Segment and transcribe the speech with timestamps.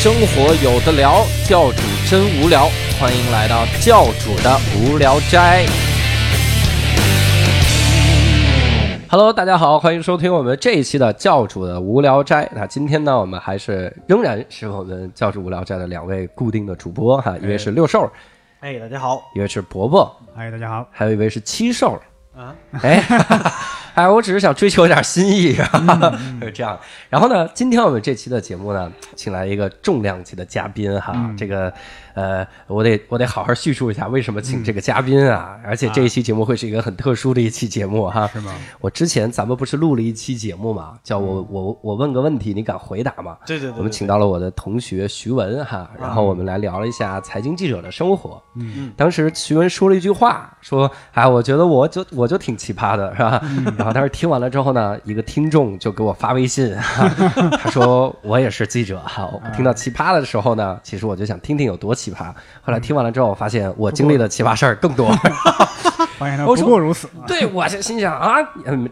[0.00, 2.68] 生活有的聊，教主真无聊，
[3.00, 5.66] 欢迎来到教主的无聊斋。
[9.10, 12.48] Hello，大家好，欢迎收听我们这一期的教主的无聊斋。
[12.54, 18.08] 那今天呢，我们还是仍然是我们教主无聊斋的两位固定的主播哈，一位是六兽，
[18.60, 22.00] 哎，大家好，一位是伯伯，哎，大家好，还有一位是七兽。
[22.36, 23.02] 啊，哎，
[23.98, 25.54] 哎，我只是想追求一点新意，
[26.40, 26.78] 是这样。
[27.10, 31.72] 然后呢，今天我们这期的节目呢，请来一个重量级的嘉宾哈，这个。
[32.18, 38.26] 呃，我得我得好好叙述一下为什么请这个嘉宾啊，而且这一期节目会是一个很特殊的一期节目哈。
[38.32, 38.52] 是吗？
[38.80, 43.36] 我之前咱们不是录了一期节目嘛，叫我我我问个问题，你敢回答吗？
[43.46, 43.78] 对对对。
[43.78, 48.42] 我们请到了我的同学徐文哈，然后我们来聊了一下财经记者的生活。
[48.56, 48.92] 嗯嗯。
[48.96, 53.40] 当时徐文说了一句话，说：“哎，我觉得我就我就挺奇葩的，是吧？”
[53.78, 57.08] 然后当时听完了之后呢，一个听众就给我发微信，哈
[57.62, 62.26] 他说：“我也是记者哈，我听到奇葩的时候呢，其实我就想听听有多奇葩。”
[62.62, 65.10] 后来听完了之后，我发现我经历的奇葩事儿更多。
[66.18, 67.08] 发现他不过如此。
[67.26, 68.36] 对，我就心想啊，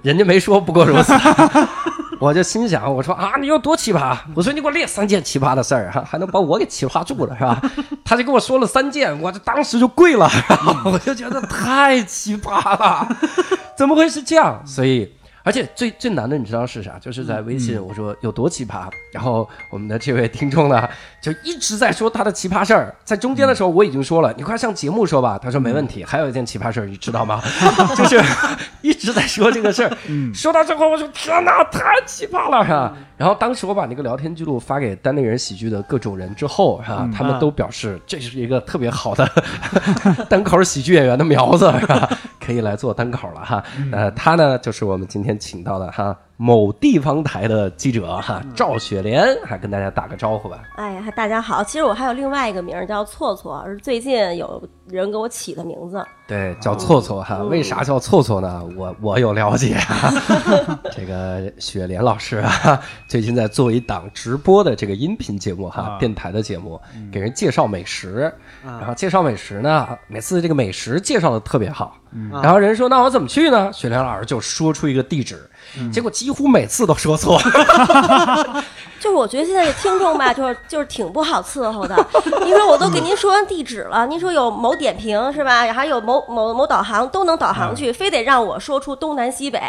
[0.03, 1.13] 人家没说不过如此。
[2.19, 4.17] 我就心想，我说啊，你有多奇葩？
[4.35, 7.61] 我说你给我列三件奇葩的事儿，哈，还能把我给奇葩住了，是吧？
[8.05, 10.31] 他就跟我说了三件，我就当时就跪了，
[10.87, 13.07] 我就觉得太奇葩了，
[13.77, 14.63] 怎么会是这样？
[14.65, 15.13] 所以。
[15.47, 16.99] 而且最最难的，你知道是啥？
[17.01, 20.89] 就是在微信，我说有多奇葩，然后我们的这位听众呢，
[21.23, 22.93] 就一直在说他的奇葩事儿。
[23.05, 25.39] 在中间的时候，我已经说了，你快上节目说吧。
[25.41, 26.03] 他说没问题。
[26.05, 27.41] 还有一件奇葩事儿，你知道吗？
[27.97, 28.21] 就是
[28.81, 29.97] 一直在说这个事儿。
[30.35, 32.97] 说到最后，我说天哪，太奇葩了，是吧？
[33.17, 37.09] 然后当时我把那个聊天记录发给单立人喜剧的各种人之后，是吧？
[37.17, 39.27] 他们都表示这是一个特别好的
[40.29, 42.11] 单口喜剧演员的苗子，是吧？
[42.45, 43.63] 可以来做单口了哈。
[43.93, 45.37] 呃，他呢，就是我们今天。
[45.39, 50.63] 请到的哈某地方台的记者哈赵雪莲，还跟大家打个招呼吧。
[50.77, 51.65] 哎呀，大家好！
[51.65, 56.05] 其实我还有另外一个名儿叫错错，是最近有人给我起的名字。
[56.27, 57.39] 对，叫错错哈。
[57.39, 58.63] 为啥叫错错呢？
[58.77, 59.79] 我我有了解。
[60.93, 66.79] 这个雪莲老师啊， 最近在做一档直播的这个音频节目哈，电台的节目，
[67.11, 68.31] 给人介绍美食。
[68.63, 71.97] 然后介绍美食呢，每次这个美食介绍的特别好。
[72.33, 75.49] 然后人说：“那我怎么去呢？”雪莲老师就说出一个地址，
[75.93, 77.41] 结果几乎每次都说错。
[79.01, 81.95] 就是我觉得现在的听众吧， 就是就是挺不好伺候的。
[82.45, 85.73] 你说我都给您说完地址了，您说有某点评是吧？
[85.73, 89.61] 还有某某某导航都能导航去，非得让我说出东南西北。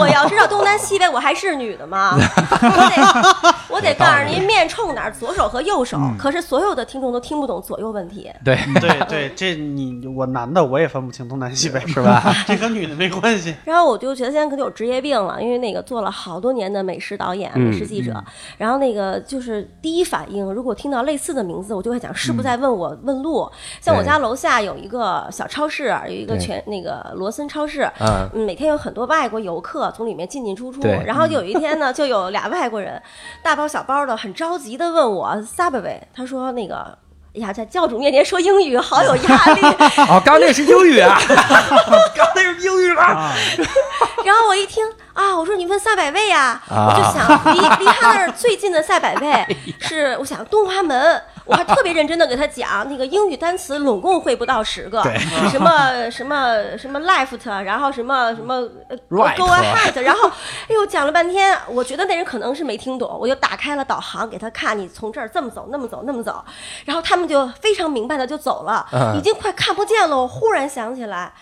[0.00, 2.16] 我要知道东南西北，我还是女的吗？
[2.16, 5.98] 我得我得告诉您面冲哪儿，左手和右手。
[6.18, 8.30] 可是所有的听众都听不懂左右问题。
[8.44, 11.80] 对对对，这你我男的我也分不清东南西北。
[11.92, 12.34] 是吧？
[12.46, 13.54] 这跟女的没关系。
[13.64, 18.22] 然后我就觉得现在可能有职业病了，因为那个做了好多年的美食导演、美食记者。
[18.56, 23.50] 然后那个就是第一反应，如果听到类似的名字，我就会想是不是在问我问路。
[23.80, 30.80] 像我家楼下有一个小超市，有一个全那个罗森超市，嗯，每天有很多外国游客从里面进进出出。
[31.04, 33.00] 然后有一天呢，就有俩外国人，
[33.42, 36.98] 大包小包的，很着急的问我 Subway，他说那个。
[37.34, 39.60] 哎呀，在教主面前说英语好有压力。
[40.08, 41.18] 哦，刚那是英语啊，
[42.14, 43.32] 刚那是英语啊。
[44.24, 44.84] 然后我一听
[45.14, 51.22] 啊，我说你问赛百味呀，我就想离离他那儿最近的赛百味是，我想东华门。
[51.44, 55.02] 我还特别认真的给他讲那个英语单词，拢共会不到十个，
[55.50, 58.62] 什么什么什么 left，然后什么什么
[59.08, 66.44] go ahead， 然后哎呦讲了半天，我觉得那人可能是没听懂，我就打开了导航给他看，你从这儿这么走，那么走，那么走，
[66.84, 68.86] 然后他们就非常明白的就走了，
[69.16, 70.16] 已经快看不见了。
[70.16, 71.32] 我忽然想起来。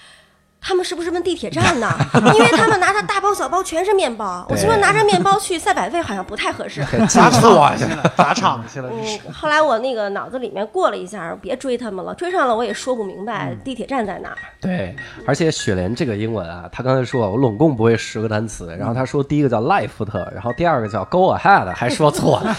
[0.60, 1.88] 他们是不是问地铁站呢？
[2.34, 6.84] 因为他们拿着大包小包全是面包， 我说拿着面包去赛百味好像不太合适。
[7.09, 8.91] 砸场去了，砸场去了。
[8.93, 14.37] 嗯，后来我那个脑子里面过了一下，别追他们了，追上了我也说不明白地铁站在哪。
[14.60, 14.94] 对，
[15.26, 19.91] 而且雪莲这个英文啊，他刚才说我拢共不会十个单词，然后他说第一个叫 Life，
[20.33, 22.54] 然后第二个叫 go ahead，还说错了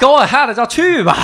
[0.00, 1.16] ，go ahead 叫去吧，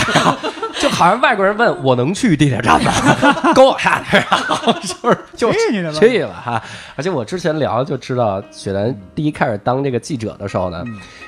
[0.81, 2.93] 就好像外国人问我能去地铁站吗？
[3.55, 4.03] go ahead，
[4.83, 6.19] 就是就去。
[6.21, 6.63] 了哈，
[6.97, 10.83] 而且我之前聊就知道，雪兰第一开始当这个记者的时候呢，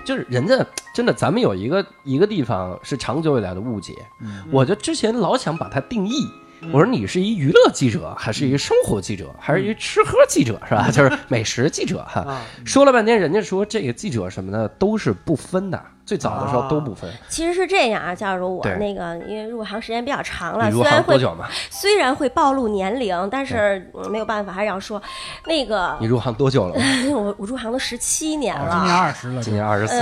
[0.04, 0.56] 就是人家
[0.94, 6.26] 真的，咱们有一个一个地方是长久以来的误解，嗯我就之前老想把它定义，
[6.72, 10.88] 我说你是一娱乐记者，还是一生活记者，还是一吃喝记者，是吧？
[10.92, 12.40] 就是美食记者哈。
[12.64, 17.10] 说了半天，人家说这个记者什么的都是不分的，最早的时候都不分。
[17.28, 21.48] 其实是这样啊，假如我那个因为入行时间比较长了，入虽然会行多久嘛？
[21.70, 25.00] 虽然会暴露年龄，但是嗯没有办法，还是要说，
[25.46, 26.74] 那个你入行多久了？
[27.12, 29.94] 我 我入行都十七年了今年了，二十了，今年二十四，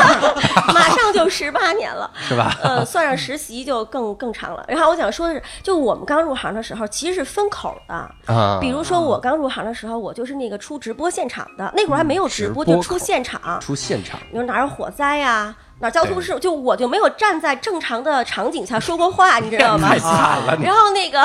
[0.72, 2.10] 马上就十八年了。
[2.28, 2.56] 是吧？
[2.62, 4.64] 呃，算上实习就更更长了。
[4.68, 7.94] 然后我想说的是，就我们刚入行的时候，其实是分口的。
[8.32, 13.60] 啊，比如说我刚入行的时候，我就是那个出直播现场的，那会儿还没有直播，直播就出现场。
[13.60, 15.43] 出现场，比如哪儿有火灾呀、哪
[15.80, 19.98] 儿交通事故，就我就没有站在正常的场景下说过话，你知道吗 太？
[19.98, 20.10] 惨
[20.46, 21.20] 了，然后那个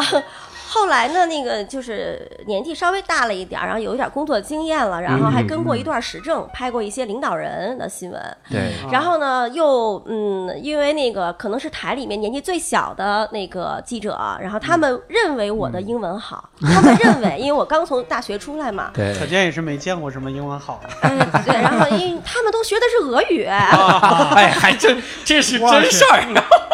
[0.71, 8.21] 后来呢，那个就是年纪稍微大了一点儿，然后有一点工作经验了，然后还跟过一段时政，拍过一些领导人的新闻。
[8.51, 19.15] 对，然后呢，又嗯，因为那个可能是台里面年纪最小的那个记者，然后他们认为我的英文好，他们认为，因为我刚从大学出来嘛，对。
[19.17, 20.89] 可见也是没见过什么英文好的。
[21.01, 26.19] 哎，对，然后因为他们都学的是俄语， 哎，还真这是真事儿。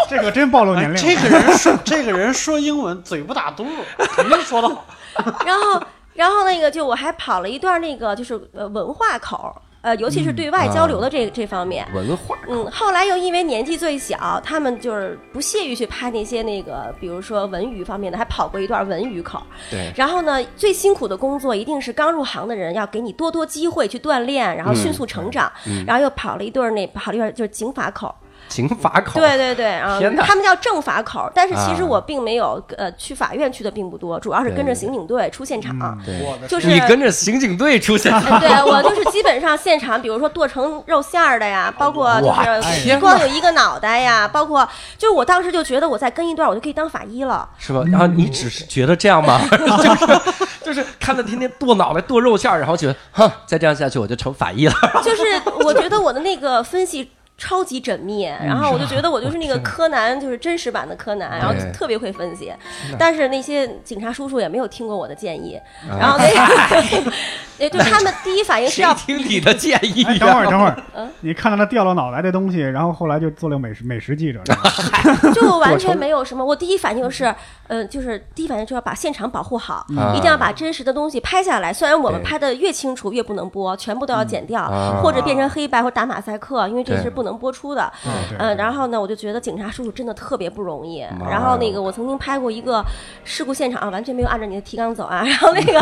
[0.09, 0.97] 这个真暴露年哎，龄了。
[0.97, 4.85] 这个人说这个人说英文嘴不打嘟噜，肯定说的好。
[5.45, 5.81] 然后，
[6.13, 11.87] 然后那个就我还跑了一段那个就是呃文化口，呃，尤其是对外交流的这、这方面。
[11.93, 19.41] 文化嗯，后来又因为年纪最小，他们就是不屑于去拍那些那个，比如说文娱方面的，还跑过一段文娱口。
[19.71, 25.51] 对，然后呢，最辛苦的工作一定是刚入行的人，要给你多多机会去锻炼，然后迅速成长。
[25.87, 28.13] 然后又跑了一段那跑了一段就是警法口，
[28.49, 35.75] 刑法口，对对对，啊他们叫政法口，但是其实啊我并没有呃去法院去的并不多，主要是跟着刑警队出现场。
[36.05, 42.27] 对我的就是你跟着刑警队出现， 场对我就是基本上现场，比如说剁成肉馅儿的呀，包括就
[42.61, 47.47] 是光有一个脑袋呀，包括就是我当时就觉得我再跟一段，我就可以当法医了。
[47.57, 47.83] 是吧？
[47.91, 49.39] 然后你只是觉得这样吗？
[49.51, 50.21] 就是
[50.63, 54.73] 就是看他天天剁脑袋、剁肉馅儿，然后觉得，哼，再这样下去我就成法医了。
[55.03, 55.23] 就是
[55.63, 57.11] 我觉得我的那个分析。
[57.37, 62.53] 超级缜密，然后我就觉得我就是那个柯南，就是真实版的柯南，然后特别会分析。
[62.97, 65.59] 但是那些警察叔叔也没有听过我的建议，
[65.89, 65.97] 啊。
[65.99, 67.11] 然后那个，
[67.59, 70.77] 也就他们第一反应是要听你的建议哎，等会儿，等会儿。
[70.93, 74.41] 嗯，你看到他掉了脑袋的东西，然后后来就做了美食美食记者，
[75.35, 76.43] 就完全没有什么。
[76.43, 77.33] 我第一反应是，
[77.67, 81.73] 呃，就是第一反应就要把现场保护好，啊一定要把真实的东西拍下来。
[81.73, 85.01] 虽然我们拍的越清楚越不能播，全部都要剪掉，啊。
[85.03, 87.91] 或者变成黑白或打马赛克，因为这是不能播出的。
[88.01, 91.05] 对嗯，然后呢，我就觉得警察叔叔真的特别不容易。
[91.29, 92.81] 然后那个我曾经拍过一个
[93.25, 95.23] 事故现场，啊完全没有按照你的提纲走啊。
[95.25, 95.81] 然后那个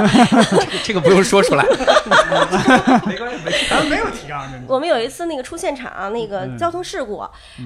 [0.83, 1.63] 这个不用说出来，
[3.69, 4.49] 咱没有提纲。
[4.67, 7.23] 我们有一次那个出现场，那个嗯交通事故，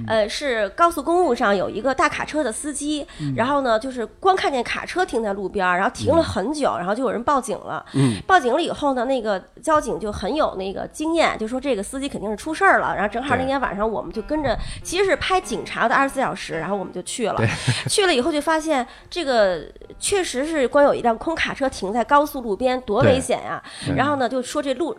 [0.07, 7.85] 呃，是高速公路上有一个大卡车的司机，嗯然后呢，就是光看见卡车停在路边，然后停了很久，然后就有人报警了。
[7.93, 12.93] 嗯，报警了以后呢，那个交警就很有那个经验，就说这个司机肯定是出事儿了。
[12.95, 17.41] 然后正好那天晚上我们就跟着，其实是拍警察的二十四小时，然后我们就去了。
[17.87, 19.63] 去了以后就发现这个
[19.99, 23.61] 确实是光有一辆空卡车停在高速路边，多危险呀！
[23.85, 24.95] 对然后呢，就说这路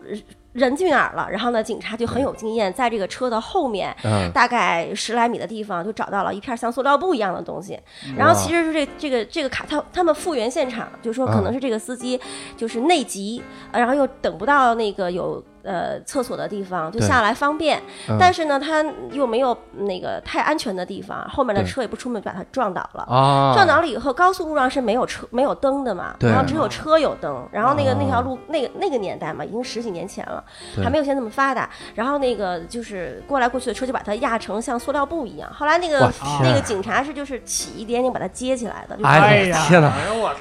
[0.52, 1.28] 人去哪儿了？
[1.30, 7.78] 然后呢，警察就很有经验，在这个车的后面，嗯大概十来米的地方就找到了一片像塑料布一样的东西。
[8.16, 12.20] 然后其实是这这个这个卡，他他们复原现场就说可能是这个司机
[12.56, 13.42] 就是内急，
[13.72, 15.42] 呃然后又等不到那个有。
[15.62, 23.02] 呃，厕所的地方就下来方便，嗯但是呢，他又没有那个太安全的地方，后面的车也不出门，把他撞倒了。
[23.02, 27.46] 啊，撞倒了以后，高速路上是没有车、没有灯的嘛，然后只有车有灯。
[27.52, 30.42] 然后那个哦那条路，那个那个年代嘛，已经十几年前了，
[30.82, 31.68] 还没有现在那么发达。
[31.94, 35.50] 然后那个就是过来过去的车就把它压成像塑料布一样。
[35.52, 36.10] 后来那个
[36.42, 39.66] 那个警察是就是起一点点把它接起来的，就哎哎呀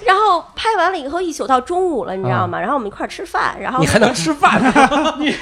[0.05, 2.59] 然后拍完了以后一宿到中午了，你知道吗？
[2.59, 4.61] 然后我们一块儿吃饭，然后嗯你还能吃饭？
[5.19, 5.35] 你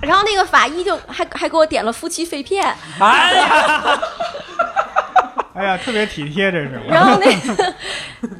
[0.00, 4.00] 然后那个法医就还还给我点了夫妻肺片，哎呀，
[5.56, 6.80] 哎呀，特别体贴，这是。
[6.86, 7.74] 然后那个，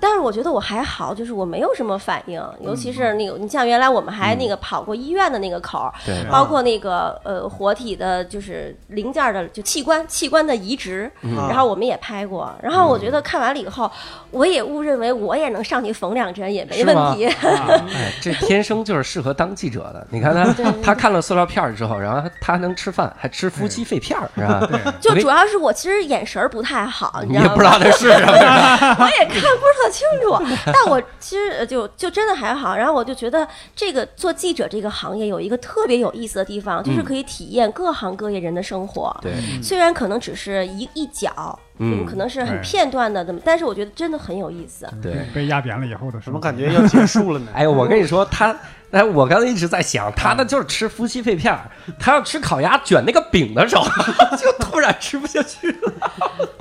[0.01, 11.11] 但是我觉得我还好，就是我没有什么反应，尤其是那个，你像原来我们还那个跑过医院的那个口儿，对包括那个呃活体的，就是零件的就器官器官的移植，
[11.49, 12.55] 然后我们也拍过。
[12.63, 13.91] 然后我觉得看完了以后，
[14.31, 17.27] 我也误认为我也能上去缝两针也没问题。
[17.41, 20.07] 哎，这天生就是适合当记者的。
[20.11, 24.95] 你看他，他看了塑料片儿之后，然后他能吃饭，还吃夫妻肺片儿，是吧？
[25.01, 27.43] 就主要是我其实眼神儿不太好，你知道吗？
[27.43, 28.33] 你 也不知道那是什么。
[28.33, 30.37] 我也看不是特清楚，
[30.67, 32.77] 但我其实呃就就真的还好。
[32.77, 39.17] 然后我就觉得这个做记者这个行业有一个特别有意思的地方，就是可以体验各行各业人的生活。
[39.23, 39.33] 对，
[39.63, 44.89] 虽然可能只是一一角，嗯可能是很片段的，怎么，但是我觉得真的很有意思。
[45.03, 45.27] 对。
[45.35, 47.47] 被压扁了以后的怎生活么感觉要结束了呢？
[47.55, 48.55] 哎，我跟你说，他，
[48.93, 53.85] 哎，我刚才一直在想，他呢就是吃夫妻肺片儿，他要吃烤鸭卷那个饼的时候，
[54.37, 55.93] 就突然吃不下去了。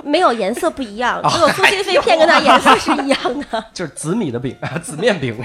[0.04, 3.18] 没有颜色不一样，哦只有夫妻肺片跟它颜色是一样
[3.50, 3.64] 的。
[3.74, 5.36] 就是紫米的饼， 紫面饼。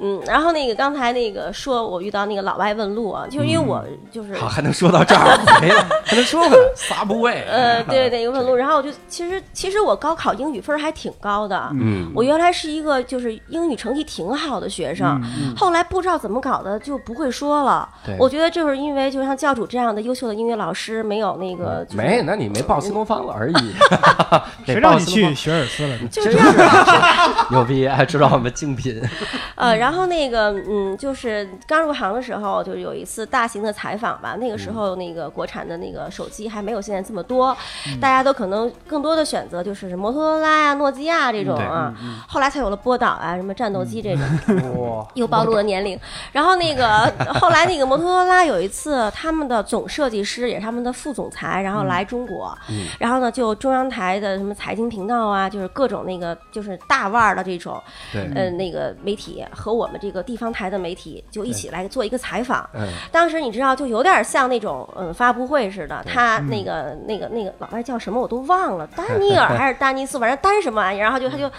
[0.00, 7.44] 嗯，然后那个刚才那个说我遇到那个老外问路啊，就是因为我就是好，还能说到这儿，没了，还能说回来，Subway。
[7.46, 15.20] 呃，对对，一个问路，然后我就其实其实我高考英语分儿还挺高的，嗯，我原来是一个就是英语成绩挺好的学生，
[15.56, 17.88] 后来不知道怎么搞的就不会说了。
[18.18, 23.54] 我觉得就是因为就像教主这样的优秀的音乐老师没有那个、就是、没，那你没报新东方了而已。
[24.64, 26.08] 谁得让你去学尔斯了呢？
[26.10, 27.48] 就是这样的。
[27.50, 29.00] 牛逼，还知道我们竞品。
[29.56, 37.56] 呃，然后那个嗯，就是刚入行的时候，就是有一次大型的采访吧，那个时候那个国产的那个手机还没有现在这么多，
[38.00, 41.94] 大家都可能更多的选择就是摩托罗拉呀、诺基亚这种啊，
[42.28, 44.22] 后来才有了波导啊、什么战斗机这种。
[44.76, 45.96] 哇，又暴露了年龄。
[46.32, 52.56] 然后那个 后来那个摩托罗拉有一次，他们的总设计师也是他们的副总裁，然后来中国，
[52.98, 57.80] 然后呢就中央台的什么财经频道啊，就是各种那个就是大腕儿的这种，
[58.12, 58.28] 对。
[58.34, 62.66] 呃那个媒体和我们这个地方台的媒体就一起来做一个采访。
[62.72, 71.50] 嗯，当时你知道，就有点像那种嗯发布会似的，他那个那个那个老外叫什么我都忘了，丹尼尔还是丹尼斯，反正丹什么玩意儿，然后就他就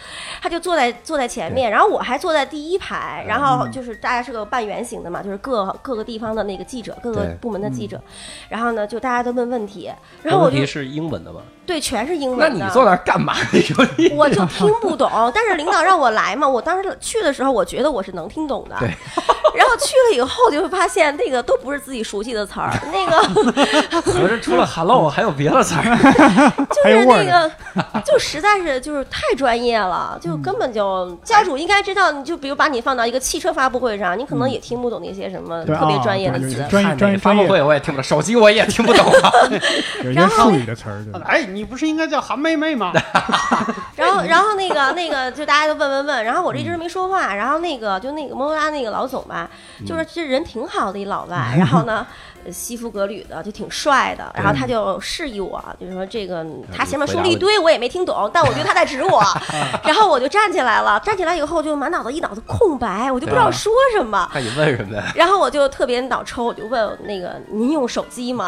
[0.42, 8.01] 他就坐在坐在前面，然后我还坐在第一排，然后就是大家是个半圆形的嘛，就是各各个地方的那个记者，各个部门的记者，
[8.50, 9.91] 然后呢就大家都问问题，
[10.24, 11.41] 然后我就问题是英文的吗？
[11.65, 13.36] 对全是英文的，那你坐那儿干嘛？
[13.53, 18.75] 你说你我就听不懂，但是领导让我来嘛，我当时去的时候，我觉得我是能听懂的。
[18.79, 18.89] 对。
[19.56, 25.84] 然后去了以后，就会发现那个都不是自己熟悉的词儿， 那个合着除了 hello 还有别的词儿？
[26.70, 27.51] 就是还有味那个，
[28.06, 36.65] 就实在是就是太专业了，就根本就家主应该知道，你就比如把你放到一个汽车发布会上，你可能也听不懂那些什么对特别啊专业的词。
[36.69, 39.31] 专业专业发布会我也听不懂，手机我也听不懂啊。
[40.03, 42.91] 有些然后术语的词儿， 哎，你不是应该叫韩妹妹吗？
[43.96, 49.50] 然后，然后那个那个，就大家都问问问，然后我这一直没说话，然后那个就那个摩托拉那个老总吧，
[49.86, 52.05] 就是这人挺好的一老外，然后呢，
[52.38, 59.24] 呃西服革履的，就挺帅的，然后他就示意我，就是说这个他前面说了一堆，我也没听懂，但我觉得他在指我，
[59.84, 64.29] 然后我就站起来了，站起来以后就满脑子一脑子空白，我就不知道说什么。
[64.34, 65.03] 那你问什么呀？
[65.15, 68.48] 然后我就特别脑抽，我就问那个您用手机吗？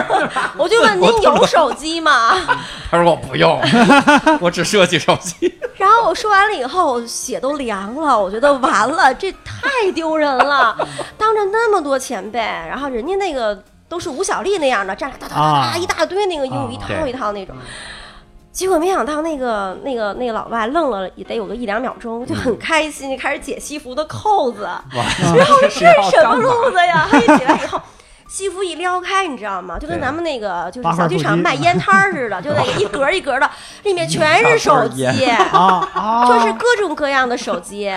[0.58, 2.34] 我就问您有手机吗？
[2.90, 3.60] 他说我不用，
[4.40, 5.52] 我只设计手机。
[5.76, 10.76] 然后我说完了以后，血都凉了，我觉得完了，这太丢人了，
[11.18, 13.33] 当着那么多前辈，然后人家那个
[13.88, 17.54] 都是吴小莉那样的，站着哒哒哒啊哒一大堆那个英语一套一套那种。
[18.50, 24.62] 结果没想到那个那个那个老外愣了也得有个一两秒钟，就很开心，就开始解西服的扣子。
[24.92, 27.06] 然后这是什么路子呀？
[27.10, 27.80] 他一起来以后，
[28.34, 29.78] 西服一撩开，你知道吗？
[29.78, 33.48] 就跟咱们那个就是小剧场卖烟摊儿似的，就那个 一格一格的，
[33.84, 35.04] 里面全是手机。
[36.28, 37.88] 就是各种各样的手机，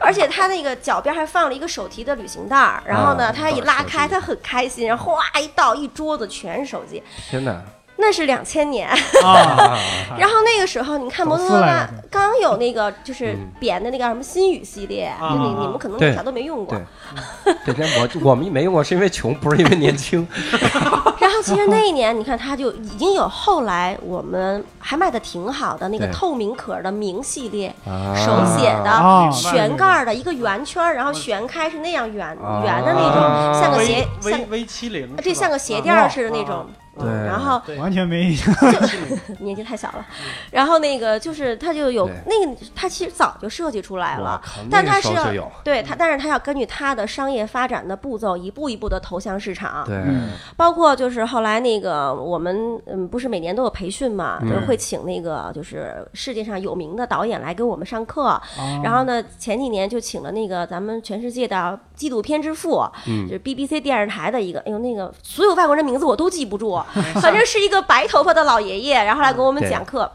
[0.00, 7.60] 而且他那个脚边还放了一个手提的旅行袋儿，然后呢，啊他一拉开，他很开心，然后哗一倒一桌子全是手机，天哪！
[8.02, 8.88] 那是两千年。
[9.24, 9.78] 啊，
[10.18, 16.84] 然后那个时候，你看摩托罗拉刚有那个就是嗯扁的那个什么新宇系列，就你啊你们可能对小都没用过对。
[17.72, 20.26] 对，我我们没用过，是因为穷，不是因为年轻。
[21.20, 36.66] 然后其实那一年，你看它就已经有后来我们还卖的挺好的那个透明壳的明系列，啊手写啊的旋盖的一个圆圈，然后旋开是那样圆啊圆的那种，像个鞋像 V 七零，对，像个鞋垫似的那种。
[36.98, 38.54] 对嗯，然后完全没印象。
[39.40, 40.06] 年纪太小了，
[40.50, 49.84] 然后那个就是他就有那个，他其实早就设计出来了，但那个它是要对他，但是他要根据他的商业发展的步骤，一步一步的投向市场。
[49.86, 50.02] 对，
[50.56, 54.48] 包括就是后来那个我们嗯，不是每年都有培训嘛，嗯。
[54.48, 58.24] 就是会请那个就是世界上有名的导演来给我们上课。
[58.24, 58.42] 啊
[58.84, 63.26] 然后呢，前几年就请了那个咱们全世界的纪录片之父，嗯。
[63.26, 66.81] 就是 BBC 电视台的一个，哎呦那个所有外国人名字我都记不住，
[67.20, 70.10] 反正是一个白头发的老爷爷，然后来给我们讲课。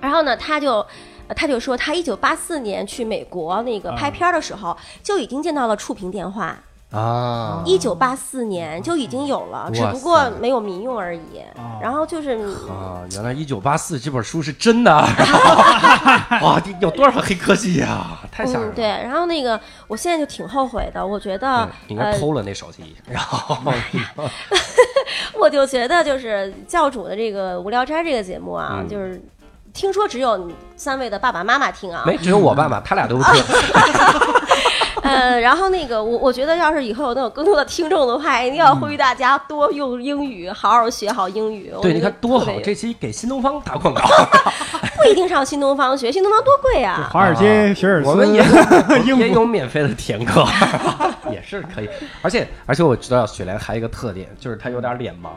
[0.00, 0.84] 然后呢，他就。
[1.28, 6.58] 呃他就说，他一九八四年去美国那个拍片儿的时候，就已经见到了触屏电话。
[6.90, 11.20] 啊，一九八四年就已经有了，只不过没有民用而已。
[11.80, 12.32] 然后就是
[12.68, 14.92] 啊，原来一九八四这本书是真的，
[16.42, 18.18] 哇，有多少黑科技呀？
[18.30, 18.74] 太吓人。
[18.74, 23.56] 对，然后那个我现在就挺后悔的，我觉得对，应该呃，偷了那手机，然后
[25.40, 29.20] 我就觉得就是教主的这个无聊斋这个节目啊，嗯就是
[29.72, 33.42] 听说只有你三位的爸爸妈妈听啊，没，只有我爸爸，他俩都不听。
[35.02, 41.72] 呃，然后那个我我觉得要是以后能有更多的听众的话，一定要呼吁大家多用英语，好好学好英语。
[41.74, 44.02] 我对，觉得你看多好特，别这期给新东方打广告，
[45.02, 47.08] 不一定上新东方学， 新东方多贵啊！
[47.12, 48.42] 华尔街学尔斯，我们也
[49.06, 50.44] 有 也有免费的填课，
[51.30, 51.88] 也是可以。
[52.22, 55.30] 而且而且我知道雪莲还有一个特点，就是她有点脸盲。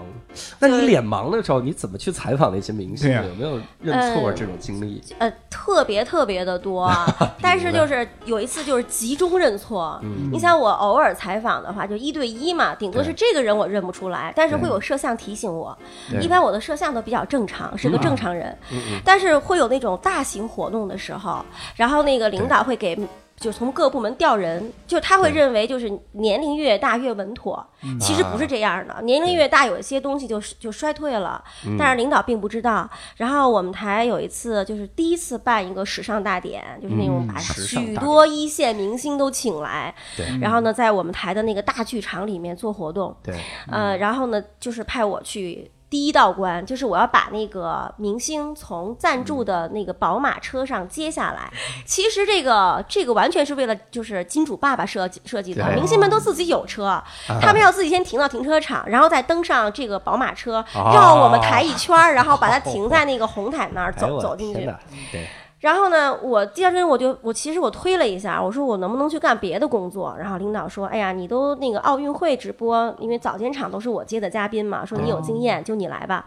[0.60, 3.16] 那你脸盲的时候，你怎么去采访那些明星？
[3.16, 5.02] 啊有没有认错这种经历？
[5.20, 7.06] 呃，特别特别的多啊，
[7.42, 10.00] 但是就是有一次就是集中认错。
[10.04, 15.76] 嗯你想我偶尔采访的话，就一对一嘛，顶多是这个人我认不出来，但是会有摄像提醒我。
[16.20, 21.44] 一般我的摄像都比较正常，是个正常人，嗯嗯但是会有那种大型活动的时候，
[21.76, 22.98] 然后那个领导会给。
[23.38, 27.62] 就从各部门调人，就他会认为就是年龄越大越稳妥，
[28.00, 29.02] 其实不是这样的。
[29.02, 31.44] 年龄越大，有一些东西就就衰退了，
[31.78, 32.90] 但是领导并不知道。
[33.18, 40.26] 然后我们台有一次就是第一次办一个时尚大典，就是那种把许多一线明星都请来，对。
[40.40, 43.14] 然后呢，在我们台的那个大剧场里面做活动。
[43.22, 43.38] 对，
[43.70, 51.50] 呃，然后呢，就是派我去第一道关，就是我要把那个明星从赞助的那个宝马车上接下来。
[51.86, 57.02] 其实这个这个完全是为了就是金主爸爸设计设计的，明星们都自己有车，
[57.40, 64.70] 他们要自己先停到停车场，然后再登上这个宝马车，哦绕我们台一圈，然后把它停在那个红毯那儿走走进去。
[65.12, 65.28] 对，
[65.66, 70.16] 然后呢，我第二天我就我其实我推了一下，我说我能不能去干别的工作？
[70.20, 76.26] 然后领导说，哎呀，你都那个奥运会直播，因为早间场都是我接的嘉宾嘛，说你有经验，就你来吧。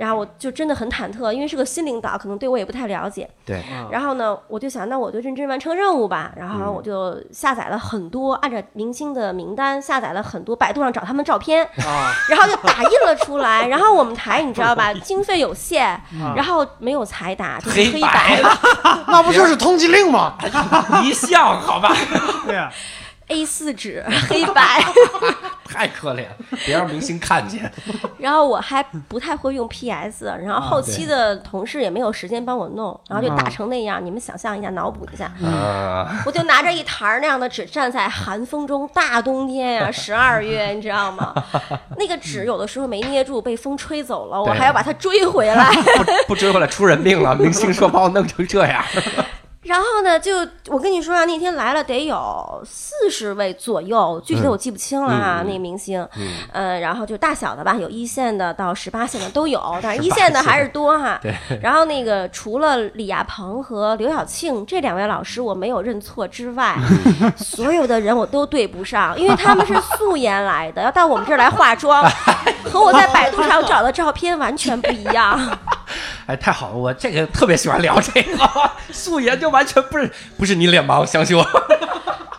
[0.00, 3.28] 然后我就真的很忐忑，因为是个新领导，可能对我也不太了解。
[3.44, 6.32] 对，然后呢，我就想，那我就认真完成任务吧。
[6.36, 13.66] 然后我就下载了很多，按照明星的名单下载了很多，百度上找他们照片，啊，然后就打印了出来。
[13.66, 16.00] 然后我们台你知道吧， 经费有限，
[16.34, 18.58] 然后没有彩打，就是黑黑白的
[19.06, 20.34] 那不就是通缉令吗？
[21.04, 21.94] 一项好吧，
[22.46, 22.72] 对呀，
[23.30, 24.84] A 4纸 黑白。
[25.72, 27.70] 太可怜了，别让明星看见。
[28.18, 34.04] 然后我还不太会用 PS，然后后期的同事也没有时间帮我弄，然后就打成那样。
[34.04, 41.32] 你们想象一下，脑补一下，啊，我就拿着一沓那样的纸，站在寒风中，大冬天呀、十二月，你知道吗？
[41.96, 45.70] 那个纸有的时候没捏住，被风吹走了，我还要把它追回来。
[46.26, 47.36] 不不追回来出人命了。
[47.36, 48.84] 明星说把我弄成这样，
[49.62, 56.28] 然后呢，就我跟你说啊，那天来了得有四十位左右，具体的我记不清了哈、那个明星，嗯。
[56.50, 61.18] 呃，然后就大小的吧，有一线的到十八线的都有， 但是一线的还是多哈。
[61.22, 66.76] 对，然后那个除了李亚鹏和刘晓庆这两位老师我没有认错之外，
[67.36, 72.02] 所有的人我都对不上，因为他们是素颜来的，要到我们这儿来化妆，
[72.64, 75.38] 和我在百度上找的照片完全不一样。
[76.30, 78.48] 哎，太好了，我这个特别喜欢聊这个，
[78.92, 81.44] 素颜就完全不是不是你脸盲，相信我。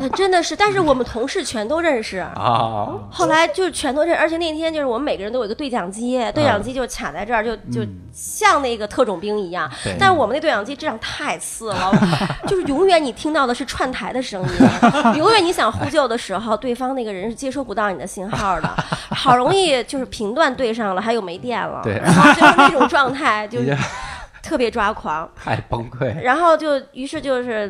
[0.02, 2.18] 但真的是，但是我们同事全都认识。
[2.18, 2.88] 啊。
[3.12, 9.96] 后来就全都认，而且那天就是我们每个人都有一个对讲机，对讲机就卡在这儿，就就像那个特种兵一样对。
[10.00, 11.92] 但是我们那对讲机质量太次了，
[12.48, 18.70] 就是永远你听到的是串台的声音，永远你想呼救的时候，对方那个人是接收不到你的信号的。
[19.10, 23.60] 好容易就是频段对上了，还有没电了，对然后就是那种状态，就
[24.42, 25.30] 特别抓狂。
[25.36, 27.70] 太崩溃，然后就于是就是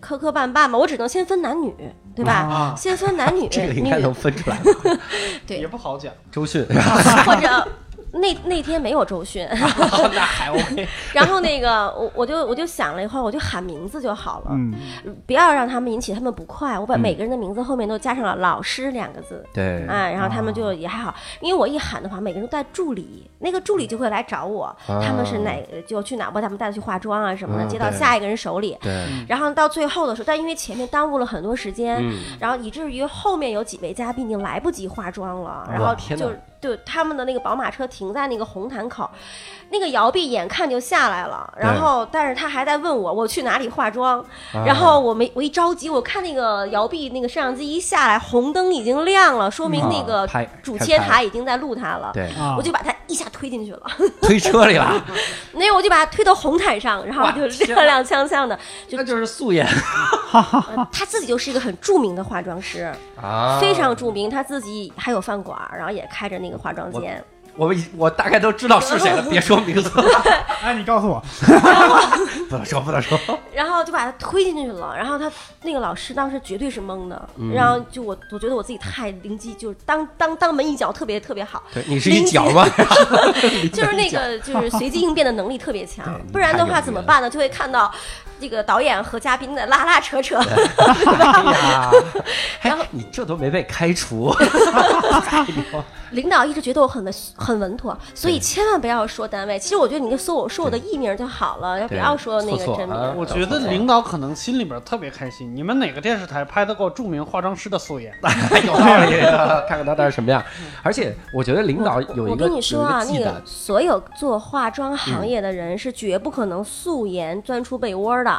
[0.00, 1.74] 磕磕绊绊嘛，我只能先分男女，
[2.14, 2.32] 对吧？
[2.32, 4.58] 啊先分男女， 这个应该能分出来。
[5.46, 6.12] 对也不好讲。
[6.30, 6.64] 周迅，
[7.26, 7.68] 或者
[8.14, 10.88] 那那天没有周迅， 那还 OK。
[11.12, 14.72] 然后那个我我就我就想了以后，我就喊名字就好了，嗯，
[15.26, 16.78] 不要让他们引起他们不快。
[16.78, 19.44] 我把嗯每个人的名字后面都加上了“老师”两个字。
[19.52, 28.76] 对，啊，然后他们就也还好，因为我一喊的话，每个人都带助理，那个助理就会来找我，他们是哪就去哪，把他们带去化妆啊什么的，嗯接到下一个人手里。
[28.80, 36.30] 对，然后到最后的时候，但因为前面耽误了很多时间，嗯然后以至于后面有几位嘉宾已经来不及化妆了，然后就
[36.64, 39.06] 就他们的那个宝马车停在那个红毯口，
[39.68, 44.18] 那个摇臂眼看就下来了，然后但是他还在问我我去哪里化妆，
[44.54, 44.64] 啊？
[44.64, 50.26] 然后我没我一着急，我看那个摇臂那个摄像机一下来，红灯已经亮了，说明那个
[50.62, 52.12] 主切台已经在录他了。
[52.56, 53.82] 我就把他一下推进去了，
[54.22, 55.04] 推车里了，
[55.52, 59.68] 那我就把他推到红毯上，然后就踉踉跄跄的，就那就是素颜。
[60.32, 67.22] 呃他自己就是一个很著名的化妆师，啊，非常著名，他自己还有饭馆，然后也开着那个化妆间。
[67.56, 69.88] 我们我大概都知道是谁了， 别说名字，
[70.60, 71.22] 哎，你告诉我，
[72.50, 73.16] 不能说，不能说。
[73.54, 75.30] 然后就把他推进去了，然后他
[75.62, 82.66] 那个老师当时绝对是懵的，嗯然后就我我觉得我自己太灵机，就是当当当门一脚特别特别好，对你是一脚吗？
[83.72, 87.30] 就是那个就是随机应变的能力特别强不然的话怎么办呢？
[87.30, 87.88] 就会看到
[88.44, 91.90] 这个导演和嘉宾的拉拉扯扯，哎呀，
[92.60, 94.30] 然后哎你这都没被开除，
[96.12, 99.58] 领导一直觉得我很稳很稳妥，所以千万不要说单位。
[99.58, 102.90] 其实我觉得你就搜我说我的艺名就好了，要不要说那个真名。
[102.90, 105.50] 啊我觉得领导可能心里边特别开心。
[105.56, 108.12] 你们哪个电视台拍得过著名化妆师的素颜？
[108.66, 109.20] 有道理，
[109.66, 110.44] 看看他那是什么样。
[110.82, 118.33] 而且我觉得领导有一个我跟你说啊，那个有一个忌惮，所有做化妆行业的人是绝不可能素颜钻出被窝的，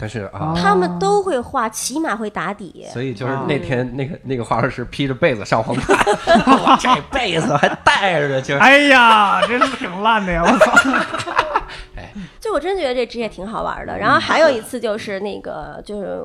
[0.00, 0.54] 但是啊。
[0.56, 2.86] 他们都会画，起码会打底。
[2.90, 5.96] 所以就是那天那个那个化妆师披着被子上红毯，
[6.56, 10.42] 我这被子还带着，就是哎呀，真是挺烂的呀！
[10.42, 10.72] 我操，
[11.96, 13.98] 哎就我真觉得这职业挺好玩的。
[13.98, 16.18] 然后还有一次就是那个就是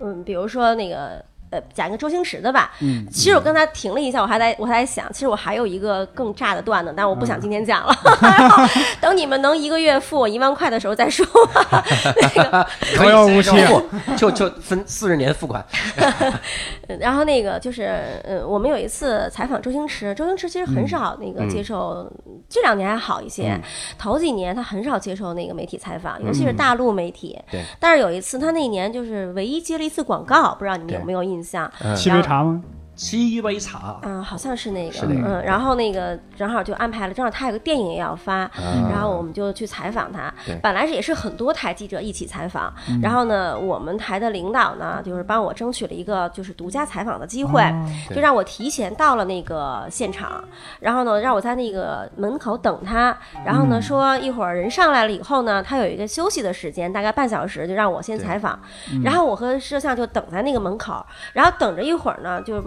[0.00, 1.24] 嗯，比如说那个。
[1.50, 2.72] 呃，讲一个周星驰的吧。
[2.80, 8.64] 嗯，其实我刚才停了一下，我还在我还在想，其实我还有一个更炸的段子，但我不想今天讲了， 然后
[9.00, 11.26] 等你们能一个月付我一万块的时候再说。
[12.20, 15.64] 那个， 可以遥遥无期啊付，就就分四十年付款。
[17.00, 22.08] 然后那个就是，呃，我们有一次采访周星驰，周星驰其实很少那个嗯接受，
[22.48, 23.60] 这两年还好一些，
[23.98, 27.36] 头几年他很少接受那个媒体采访，尤其是大陆媒体。
[27.50, 31.39] 对但是有一次，他那一年就是唯一接了一次广告，不知道你们有没有印象？
[31.82, 32.60] 嗯七杯茶吗？
[33.00, 35.40] 七杯茶，嗯，好像是那个，是那个。
[35.40, 38.90] 嗯，然后那个正好就安排了，正好他有个电影也要发，嗯。
[38.90, 40.30] 然后我们就去采访他。
[40.62, 50.44] 本来是也是很多台记者一起采访，然后呢，我们台的领导呢，就是帮我争取了一个就是独家采访的机会，哦就让我提前到了那个现场，
[50.80, 58.60] 然后呢，让我在那个门口等他，然后呢说一会儿人上来了以后呢，他有一个休息的时间，大概半小时，就让我先采访，
[59.02, 62.62] 然后我和摄像就等在那个门口，然后等着一会儿呢，就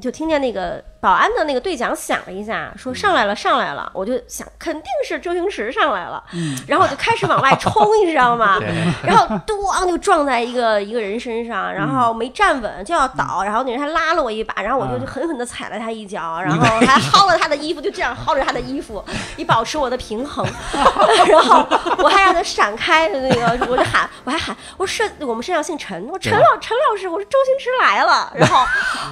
[0.00, 6.22] 就听见那个保安的那个对讲响了一下，说上来了上来了，我就想肯定是周星驰上来了，
[6.68, 7.72] 然后我就开始往外冲，
[8.04, 8.58] 你知道吗？
[9.02, 19.02] 然后咣就撞在一个一个人身上，然后没站稳就要倒，然后那人还拉了我一把，然后我就狠狠地踩了他一脚，然后还 薅了他的衣服，就这样薅着他的衣服，
[19.36, 20.46] 以保持我的平衡。
[21.26, 21.66] 然后
[21.98, 28.30] 我还让他闪开，那个我就喊，我还喊，我说摄我们摄像姓陈，我陈老陈老师，我说周星驰来了。
[28.34, 28.64] 然后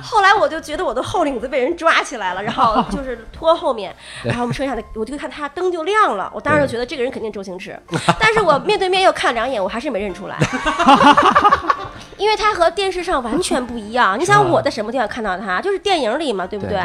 [0.02, 7.80] 后来我就觉得我的后领子被人抓起来了，然后 就是拖后面，然后我们剩下的我就看他灯就亮了， 我当时就觉得这个人肯定周星驰，
[8.18, 10.36] 但是我面对面又看两眼，我还是没认出来。
[12.18, 14.18] 因为他和电视上完全不一样。
[14.18, 15.60] 你想我在什么地方看到他？
[15.60, 16.78] 就是电影里嘛，对不对？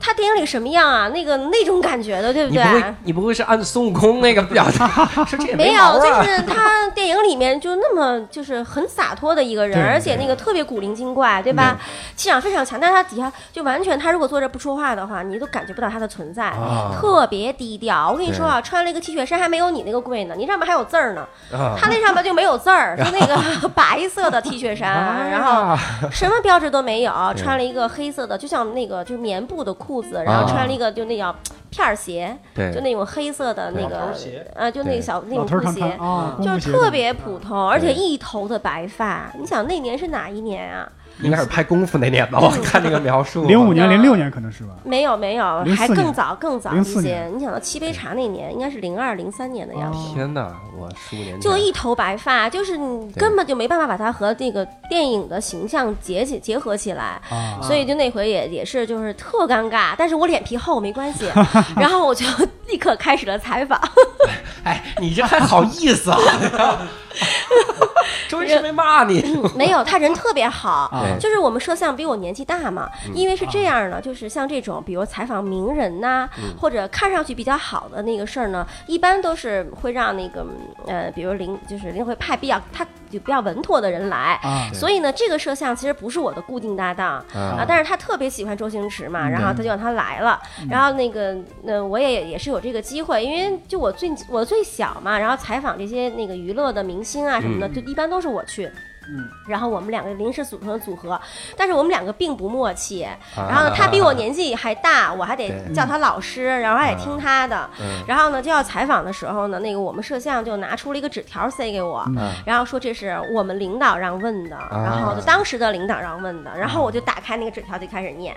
[0.00, 1.08] 他电影里什么样啊？
[1.08, 2.62] 那个那种感觉的，对不对？
[2.62, 4.86] 你不会你不会是按孙悟空那个表达？
[5.24, 11.78] 说这也没有，就是他电影里面就那么就是很洒脱的一个人，而且那个特别古灵精怪，对吧？
[12.16, 18.10] 气场非常强，但是他底下就完全，他如果坐这不说话的话，你都感觉不到他的存在，啊特别低调。
[18.10, 25.76] 我跟你说啊，穿了一个 T 恤衫还没有你那个贵呢，你上面还有字儿呢，啊他那上面就没有字儿，是那个 白色的 T 恤衫，然后啊
[26.12, 31.34] 什么标志都没有，穿了一个黑色的，就像那个就是棉布的裤子，然后穿了一个就那叫
[31.70, 39.32] 片儿鞋，对就那种黑色的那个头鞋呃，就那个小那种布鞋，啊，就是特别普通，而且一头的白发。
[39.36, 40.88] 你想那年是哪一年啊？
[41.22, 42.38] 应该是拍功夫那年吧？
[42.40, 44.70] 我看那个描述，零五年、零六年可能是吧？
[44.84, 47.28] 没有没有，还更早更早一些。
[47.34, 49.98] 你想到七杯茶那年，应该是零二零三年的样子。
[50.14, 61.30] 天哪，我十五年就一头白发，就是你根本就没办法把它和这个电影的形象结起结合起来，啊，所以就那回也也是就是特尴尬，但是我脸皮厚没关系，
[61.76, 62.26] 然后我就
[62.68, 63.80] 立刻开始了采访，
[64.64, 66.18] 哎，你这还好意思啊？
[68.28, 69.22] 周星驰没骂你，
[69.54, 76.28] 没有他人特别好，对就是我们摄像比我年纪大嘛，因为是这样的，就是像这种比如采访名人呐、
[76.60, 80.46] 或者看上去比较好的那个事儿呢，一般都是会让那个
[80.86, 84.38] 呃，比如林就是林慧派比较他就比较稳妥的人来。
[84.42, 98.70] 啊，所以呢，这个摄像其实不是我的固定搭档啊啊，但是他特别喜欢周星驰嘛，嗯然后他就让他来了，然后那个，那，我也也是有这个机会，因为就我最我最小嘛，然后采访这些那个娱乐的明星啊什么的，就一般都是我去。
[99.08, 101.20] 嗯，然后我们两个临时组成的组合，
[101.56, 103.02] 但是我们两个并不默契。
[103.02, 107.68] 啊然后呢，他比我年纪还大，我还得叫他老师，然后还得听他的。
[107.80, 118.34] 嗯然后呢，就要采访的时候呢，那个我们摄像就拿出了一个纸条塞给我，嗯然后说这是我们领导让问的，然后就当时的领导让问的，然后我就打开那个纸条就开始念，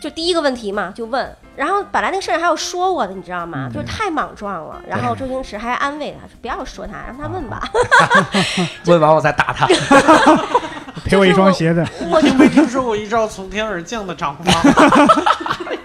[0.00, 3.70] 就第一个问题嘛，就问然后本来那个摄影还要说我的，你知道嗯吗？
[3.72, 4.80] 就是太莽撞了。
[4.86, 7.62] 然后周星驰还安慰他说：“不要说他，让他问吧。
[8.86, 9.66] 问完我再打他。
[11.04, 14.52] 赔我一双鞋子， 我听没听说过一招从天而降的掌吗？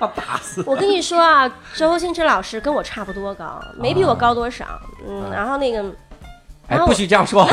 [0.65, 4.65] 我跟你说啊，周星驰老师跟我差不多高，没比我高多少。
[5.08, 5.84] 嗯，然后那个，
[6.67, 7.47] 哎，不许这样说。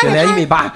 [0.00, 0.72] 雪莲一米八，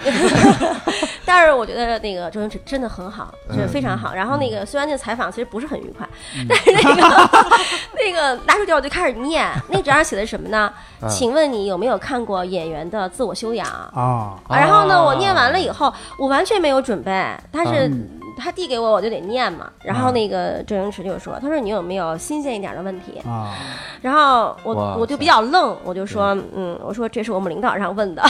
[1.28, 4.14] 但是我觉得那个周星驰真的很好，是嗯非常好。
[4.14, 6.08] 然后那个虽然那个采访其实不是很愉快，
[6.48, 7.30] 但是那个
[8.02, 10.72] 那个拿出条我就开始念，那纸上写的什么呢？
[11.02, 11.08] 嗯。
[11.10, 13.66] 请问你有没有看过演员的自我修养？
[13.94, 17.12] 啊，啊然后呢，哦我念完了以后，我完全没有准备，
[17.52, 19.70] 但是嗯他递给我，我就得念嘛。
[19.82, 23.52] 然后嗯那个周星驰就说：“他说你有没有新鲜一点的问题啊，？”
[24.00, 28.22] 然后我我就比较愣，我就说：“嗯，我说这是我们领导让问的。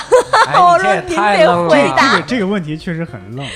[0.47, 1.69] 哎， 我说您得。
[1.69, 3.47] 回答这个这个问题确实很愣。”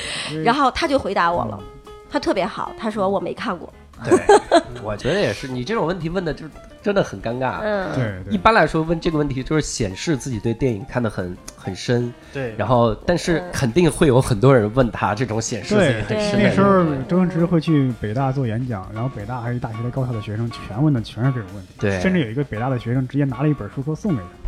[0.44, 1.66] 然后他就回答我了，嗯
[2.10, 3.72] 他特别好，他说我没看过。
[4.04, 4.18] 对，
[4.84, 6.44] 我觉得也是，你这种问题问的就
[6.82, 7.60] 真的很尴尬。
[7.62, 16.02] 嗯，对对，一般来说问这个问题就是显示自己对电影看得很很深，对，然后但是嗯肯定会有很多人问他这种显示自己对。
[16.02, 16.48] 很深对。
[16.48, 16.60] 那时。
[16.60, 22.00] 候周星驰会去北大做演讲，然后北大还是一大学的高校的学生全问的全是这种问题，对。
[22.00, 24.41] 甚至有一个北大的学生直接拿了一本书说送给他，嗯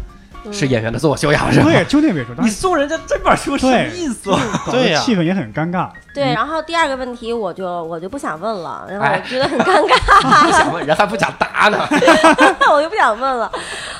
[0.53, 1.67] 是演员的自我修养是吧？
[1.67, 4.31] 对，就那本书，你送人家这本书什么意思？
[4.71, 5.89] 对呀气氛也很尴尬。
[6.15, 6.25] 对。
[6.33, 10.47] 然后第二个问题我就我就不想问了，然后哎我觉得很尴尬。
[10.47, 11.87] 不想问人还不想答呢。
[12.73, 13.51] 我就不想问了。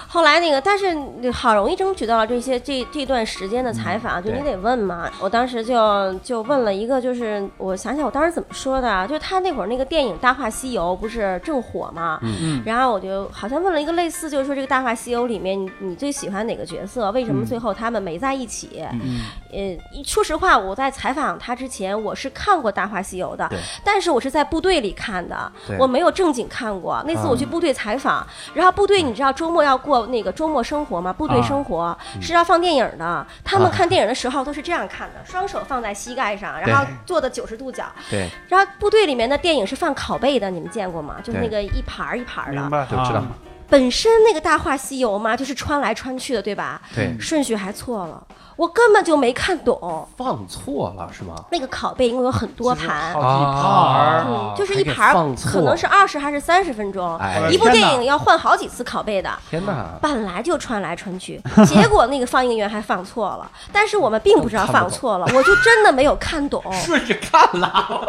[0.09, 0.97] 后来那个，但是
[1.33, 5.11] 好容易争取到了这些这这段时间的采访，就你得问嘛。
[5.21, 17.11] 我当时就就问了一个，就是我想想我当时怎么说的啊，就是他那会儿那个电影《大话西游》不是正火嘛，嗯然后我就好像问了一个类似，就是说这个《大话西游》里面你你最喜欢哪个角色？
[17.13, 18.85] 为什么最后他们没在一起？
[18.93, 19.21] 嗯，
[19.53, 27.03] 呃，说实话，我在采访他之前，我是看过《大话西游》的对，但是我是在部队里看的，我没有正经看过。
[27.07, 31.13] 那次我去部队采访，然后部队你知道周末要过那个周末生活吗？
[31.13, 37.85] 部队生活是要放电影的，他们看电影的时候都是这样看的，双手放在膝盖上，然后坐的九十度角。
[38.11, 41.17] 对，然后部队里面的电影是放拷贝的，你们见过吗？
[41.23, 42.61] 就是那个一盘儿一盘儿的。
[42.61, 42.85] 明白。
[42.85, 43.29] 就知道啊。
[43.69, 46.81] 本身那个《大话西游》嘛，就是穿来穿去的，对吧？
[46.95, 48.23] 对，顺序还错了，
[48.57, 50.07] 我根本就没看懂。
[50.17, 51.35] 放错了是吗？
[51.51, 59.31] 那个拷贝因为有很多盘，好几盘就是一盘儿可能是二十还是三十分钟，哎一部电影要换好几次拷贝的。
[59.51, 59.87] 天哪！
[60.01, 66.63] 本来就穿来穿去，结果那个放映员还放错了， 但是我们并不知道放错了，我就真的没有看懂。
[66.85, 68.07] 顺着看了，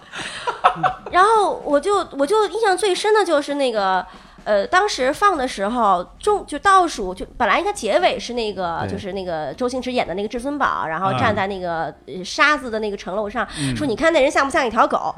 [1.12, 4.04] 然后我就我就印象最深的就是那个。
[4.48, 15.14] 呃，当时放的时候，中就倒数，就本来应该结尾是那个，就是那个周星驰演的那个至尊宝，然后嗯站在那个呃沙子的那个城楼上，说你看那人像不像一条狗？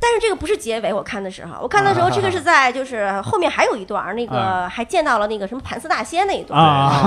[0.00, 6.56] 但是这个不是结尾，我看的时候，我看的时候，这个是在就是后面还有一段儿，那个啊还见到了那个什么盘丝大仙那一段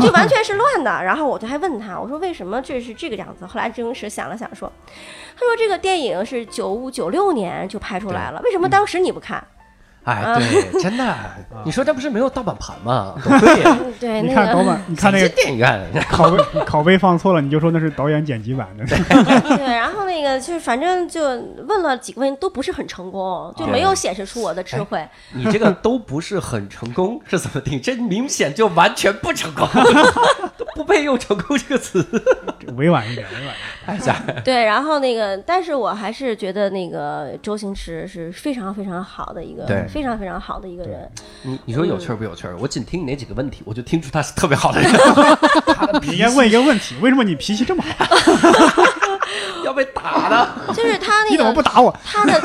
[0.01, 1.01] 就 完全是乱的。
[1.01, 3.45] 然后我就还问他，我说为什么这是这个样子？
[3.45, 4.69] 后来周星驰想了想说，
[5.39, 9.41] 他说这个电影是九五九六年就拍出来了，为什么当时你不看？
[10.03, 11.15] 哎，对，真的，
[11.63, 13.13] 你说这不是没有盗版盘吗？
[13.99, 15.79] 对，你那个看导版，你看那这个电影院，
[16.11, 18.85] 拷贝拷贝放错了，你就说那是导演剪辑版的。
[18.85, 21.21] 对，然后那个就是反正就
[21.67, 25.07] 问了几个问题都不是很成功，就没有显示出我的智慧。
[25.33, 27.79] 你这个都不是很成功，是怎么定？
[27.79, 29.67] 这明显就完全不成功，
[30.57, 32.03] 都不配用成功这个词。
[32.75, 33.55] 委婉一点，委婉一点。
[33.85, 41.07] 哎呀，对，然后那个，但是我还是觉得那个周星驰是非常非常好的一个对，非常非常好的一个人。
[41.43, 42.57] 你你说有趣儿不有趣儿？
[42.59, 44.91] 我仅听你那几个问题，我就听出他是特别好的人。
[45.75, 48.05] 他的你应该问一个问题：为什么你脾气这么好？
[49.63, 50.73] 要被打的。
[50.73, 51.95] 就是他那个你怎么不打我？
[52.03, 52.41] 他的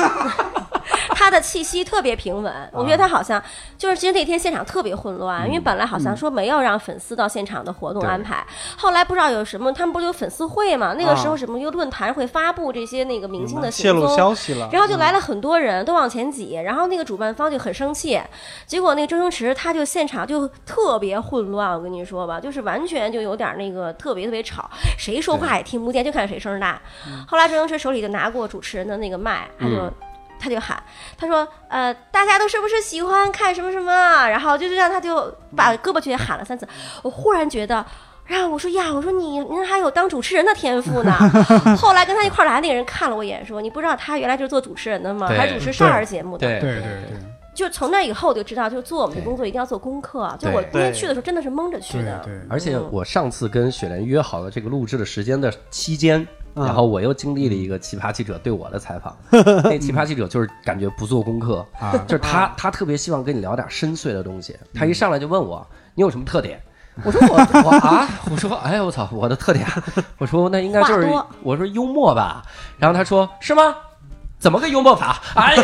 [1.27, 3.41] 他的气息特别平稳，我觉得他好像
[3.77, 10.93] 就是其实那天现场特别混乱，因为本来好像说没有让粉丝到现场的活动安排，后来不知道有什么，他们不是有粉丝会嘛？
[10.93, 14.07] 那个时候什么一个论坛会发布这些那个明星的泄露。
[14.15, 18.17] 消息了，然后就来了很多人，都往前挤，然后那个主办方就很生气，
[18.65, 26.81] 结果那个周星驰他就现场就特别混乱，我跟你说吧，就是完全就有点那个特别特别吵，谁说话也听不见，就看谁声大。
[27.27, 29.91] 后来周星驰手里就拿过主持人的那个麦，他就。
[30.37, 30.81] 嗯他就喊，
[31.17, 33.91] 他说：“呃，大家都是不是喜欢看什么什么？”
[34.29, 36.67] 然后就这样，他就把胳膊去喊了三次。
[37.01, 37.83] 我忽然觉得，
[38.25, 41.11] 然后我说呀，我说你您还有当主持人的天赋呢。
[41.75, 45.27] 后来跟他一块儿来那个人看了我一眼，说：“你不知道他原来就是做主持人的吗？
[45.27, 47.17] 对还主持少儿节目的。”对对对对
[47.55, 50.31] 就从那以后我就知道，就是做我们的工作一定要做功课。
[50.39, 52.21] 就我今天去的时候真的是蒙着去的。
[52.23, 56.27] 对对，而且我上次跟雪莲约好了这个录制的时间的期间，嗯
[56.65, 59.15] 然后我又经历了一个奇葩记者对我的采访，
[59.63, 65.65] 那奇葩记者就是感觉不做功课，啊，就是他他特别希望跟你聊点深邃的东西，他一上来就问我
[65.95, 66.61] 你有什么特点。
[67.05, 69.63] 我说我我啊，我说哎我操，我的特点。
[69.63, 69.83] 啊，
[70.17, 71.07] 我说那应该就是
[71.43, 72.43] 我说幽默吧，
[72.79, 73.75] 然后他说是吗？
[74.39, 75.19] 怎么个幽默法？
[75.35, 75.63] 哎呀，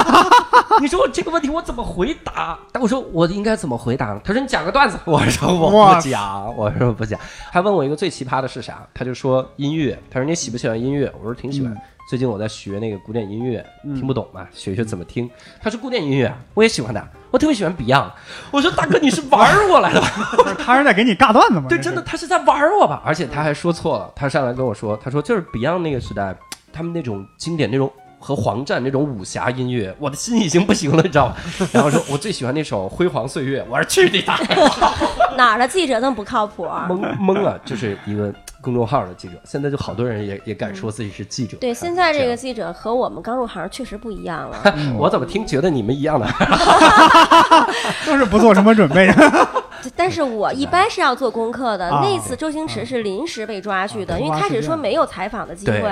[0.80, 2.58] 你说我这个问题我怎么回答？
[2.72, 4.20] 但我说我应该怎么回答呢？
[4.24, 4.98] 他说你讲个段子。
[5.04, 7.18] 我说我不讲，我说不讲。
[7.50, 8.86] 还问我一个最奇葩的是啥？
[8.94, 9.98] 他就说音乐。
[10.10, 11.12] 他说你喜不喜欢音乐？
[11.18, 11.76] 我说挺喜欢。
[12.08, 15.28] 最近我在学那个古典音乐，听不懂嘛，学学怎么听。
[15.60, 18.10] 他说古典音乐我也喜欢的，我特别喜欢 Beyond。
[18.52, 20.08] 我说大哥你是玩我来的吧？
[20.64, 21.66] 他是在给你尬段子吗？
[21.68, 23.02] 对，真的，他是在玩我吧？
[23.04, 26.32] 而且他还说错了，他上来跟我说，他说就是 Beyond 那个时代，
[26.72, 27.92] 他们那种经典那种。
[28.26, 31.36] 和黄战那种武侠音乐，我的心已经不行了，你知道吗？
[31.72, 34.46] 然后说，我最喜欢那首《辉煌岁月》，我说去你大爷！
[35.38, 36.88] 哪儿的记者那么不靠谱啊？
[36.90, 38.34] 懵懵了，就是一个
[38.66, 41.56] 公众号的记者，现在就好多人也也敢说自己是记者。
[41.58, 44.74] 对，现在这个记者和我们刚入行确实不一样了。
[44.98, 46.26] 我怎么听觉得你们一样的？
[48.04, 49.08] 都是不做什么准备。
[49.94, 51.88] 但是我一般是要做功课的。
[51.88, 55.88] 啊那次周星驰是临时被抓去的，啊因为开始说没有采访的机会，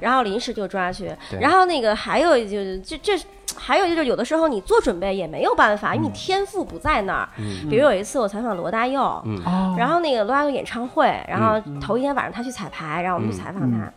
[0.00, 1.14] 然后临时就抓去。
[1.40, 3.12] 然后那个还有就是这这。
[3.56, 7.28] 还有就是，有的时候你做准备也没有办法，因为你天赋不在那儿。
[7.68, 13.92] 比如有一次我采访罗大佑，哦然后那个罗大佑演唱会，然后嗯头一天晚上他去彩排，然后我们去采访他。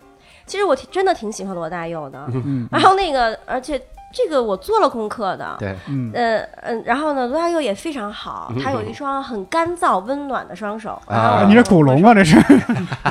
[0.45, 2.67] 其实我挺真的挺喜欢罗大佑的，嗯。
[2.69, 3.81] 然后那个而且
[4.13, 6.11] 这个我做了功课的，对，嗯。
[6.13, 11.01] 呃嗯，然后呢，罗大佑也非常好，他有一双很干燥温暖的双手。
[11.07, 11.45] 啊。
[11.47, 12.37] 你是古龙啊，这是。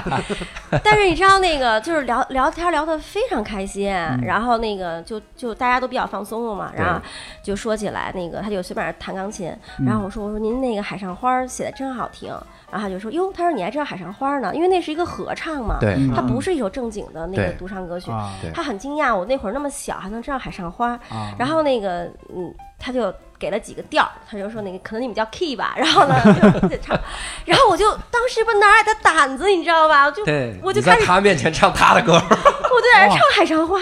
[0.82, 7.00] 但是你知道那个就是聊聊天聊得非常开心，然后那个就就大家都比较放松了嘛，然后
[7.42, 12.30] 就说起来那个他就随便弹钢琴，然后我说我说您那个海上花写的真好听，
[12.70, 15.98] 然后他就说哟，他说你还知道海上花呢，因为那是一个合唱嘛，对。
[16.14, 18.10] 它不是一首正经的那个独唱歌曲，
[18.54, 26.98] 他很惊讶，我那会儿那么小还能知道海上花，啊，然后那个嗯，他就给了几个调儿，他就说那个可能你们叫 key 吧， 然后呢就就唱，
[27.44, 30.06] 然后我就当时不哪来的胆子，你知道吧？
[30.06, 33.78] 我就对，我就在他面前唱他的歌， 我就在那唱海上花，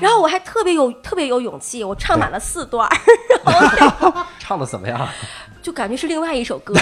[0.00, 5.08] 然后我还特别有特别有勇气，我唱满了四段儿， 唱的怎么样？
[5.62, 6.74] 就感觉是另外一首歌。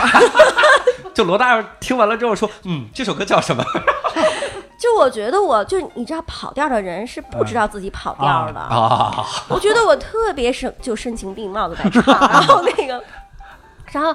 [1.14, 3.62] 就罗大佑听完了之后说，嗯，这首歌叫什么？
[4.82, 13.00] 就我觉得我就你知道跑调的人是不知道自己跑调的，啊，我觉得我特别是就声情并茂的在唱，然后那个，
[13.92, 14.12] 然后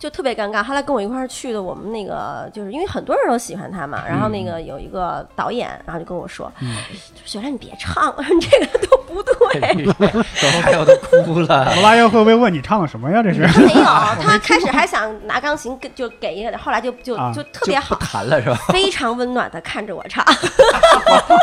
[0.00, 0.62] 就特别尴尬。
[0.62, 6.50] 后来跟我一块儿去的，我们那个就是因为很多人都喜欢他嘛，然后那个有一个导演，然后就跟我说，
[7.14, 9.74] 就雪兰你别唱，你 这个都不对。
[9.84, 9.92] 罗
[10.62, 11.74] 大佑都哭了。
[11.74, 13.22] 罗大佑会不会问你唱的什么呀？
[13.22, 13.84] 这是他没有，
[14.24, 18.56] 他开始还想拿钢琴跟就给一个，后来就就啊就特别好，弹了是吧？
[18.68, 20.24] 非常温暖的看着我唱，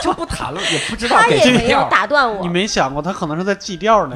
[0.02, 1.90] 就不弹了，也不知道他给也没有这个调。
[1.90, 2.50] 打断我你。
[2.50, 4.16] 没想过他可能是在记调呢，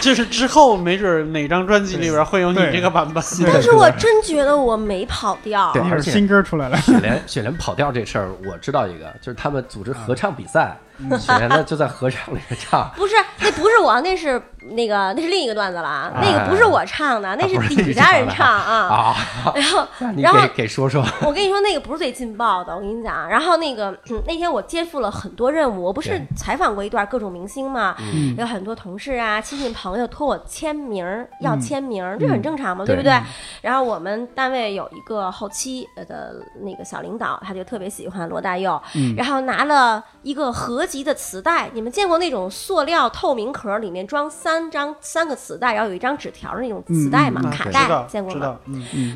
[0.00, 3.20] 就是之后没准哪张专辑里边会有你这个版本。
[3.52, 5.72] 但是我真觉得我没跑调。
[5.72, 10.76] 对而且新歌出来了，雪莲雪莲跑调这事儿，我知道一个，就是他们组织合唱比赛，
[11.18, 12.90] 雪莲呢就在合唱里面唱。
[12.96, 13.14] 不是，
[13.50, 14.40] 那不是我，那是
[14.72, 16.12] 那个，那是另一个段子了啊。
[16.20, 18.86] 那个不是我唱的，那是底下人唱啊。
[18.88, 19.16] 啊，
[19.54, 19.86] 然后，
[20.18, 21.04] 然后给给说说。
[21.26, 22.74] 我跟你说，那个不是最劲爆的。
[22.74, 31.04] 我跟你讲，然后那个、嗯那天我肩负了很多任务，我不是采访过一段各种明星嘛，嗯有很多同事啊、亲戚朋友托我签名，
[31.40, 33.18] 要签名，这很正常嘛，对对不对？
[33.62, 38.80] 然后我们单位有一个后期的那个小领导，他就特别喜欢罗大佑，
[39.16, 41.70] 然后拿了一个合集的磁带。
[41.72, 48.58] 你们见过那种塑料透明壳里面装三张三个磁带，然后有一张纸条的那种磁带嘛，卡带见过吗？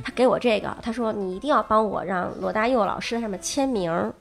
[0.04, 4.12] 他给我这个，他说你一定要帮我让罗大佑老师在上面签名儿，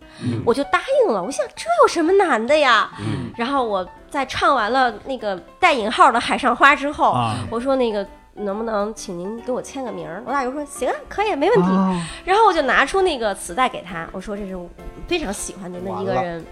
[0.45, 1.23] 我就答应了。
[1.23, 2.91] 我想这有什么难的呀？
[3.37, 10.07] 然后我在唱完了那个带引号的《海上花》之后，啊我说那个能不能请您给我签个名？
[10.23, 11.69] 罗大佑说行啊，可以，没问题。
[11.69, 14.69] 啊然后我就拿出那个磁带给他，我说这是我
[15.07, 16.43] 非常喜欢您的一个人。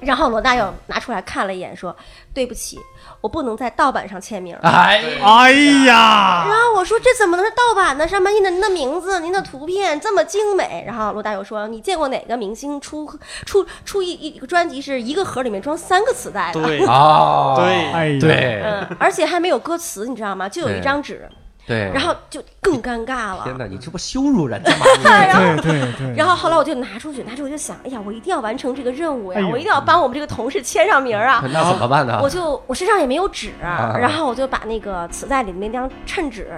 [0.00, 1.94] 然后罗大佑拿出来看了一眼，说
[2.34, 2.78] ：“对不起，
[3.20, 5.52] 我不能在盗版上签名。”哎，哎
[5.86, 8.08] 呀，然后我说这怎么能是盗版呢？
[8.08, 10.84] 上面印的您的名字、您的图片这么精美。
[10.86, 13.06] 然后罗大佑说：“你见过哪个明星出
[13.44, 16.62] 出出一一个专辑是一个盒里面装三个磁带的？
[16.62, 20.48] 对啊，对哎呀，对嗯，而且还没有歌词，你知道吗？
[20.48, 21.28] 就有一张纸，
[21.70, 23.42] 对，然后就更尴尬了。
[23.44, 24.84] 天哪，你这不羞辱人家吗？
[25.62, 31.44] 对对对，然后后来我就拿出去，拿出去我就想，哎呀，我一定要完成这个任务呀，哎我一定要帮我们这个同事签上名儿啊。
[31.54, 32.18] 那怎么办呢？
[32.20, 36.48] 我就我身上也没有纸，啊然后我就把那个磁带里的那张衬纸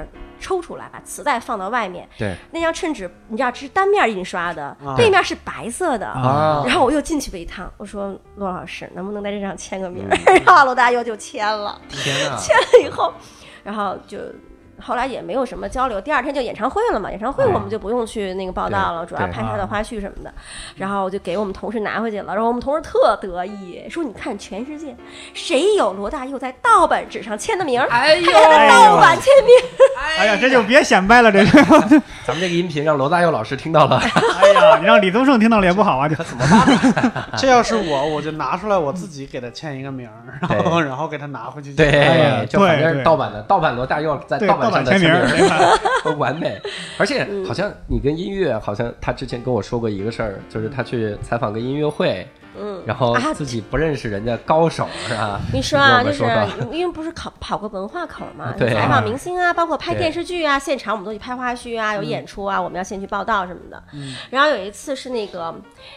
[0.41, 2.09] 抽出来，把磁带放到外面。
[2.19, 6.07] 对那张衬纸你知道是单面印刷的，啊背面是白色的。
[6.07, 10.05] 啊然后我又进去了一趟，我说罗老师能不能在这上签个名？
[10.09, 12.37] 嗯 然后罗大佑就签了，天啊！
[12.41, 13.13] 签了以后，
[13.63, 14.17] 然后就。
[14.83, 17.11] 后来也没有什么交流，第二天就演唱会了嘛。
[17.11, 20.33] 演唱会我们就不用去那个报道了，对主要对拍他的花絮什么的。
[20.77, 24.95] 然后我就给我们同事拿回去了，然后我们同事特得意，说：“你看全世界
[25.35, 27.89] 谁有罗大佑在盗版纸上签的名儿？
[27.91, 29.55] 哎呦还给他盗版签名。
[30.19, 31.63] 哎呀，这就别显摆了，这是。
[32.25, 34.01] 咱们这个音频让罗大佑老师听到了，
[34.41, 37.25] 哎呀，你让李宗盛听到了也不好啊，这怎么办？
[37.37, 41.73] 这要是我，我就拿出来我自己给他签一个名儿，然后然后给他拿回去。
[41.75, 45.11] 对，就反正盗版的，盗版罗大佑在盗版上的签名
[46.19, 46.61] 完美。
[46.99, 52.27] 而且好像你跟音乐，好像他之前跟我说过一个事儿，就是他去采访个音乐会，
[52.59, 55.41] 嗯，然后啊自己不认识人家高手是吧？
[55.53, 56.25] 你说啊，就是
[56.71, 63.83] 因为不是考跑过文化口嘛， 对采访明星啊，包括拍电视剧啊，现场我们都去拍花絮啊，有演出啊，我们要先去报道什么的。
[64.31, 65.55] 然后有一次是那个，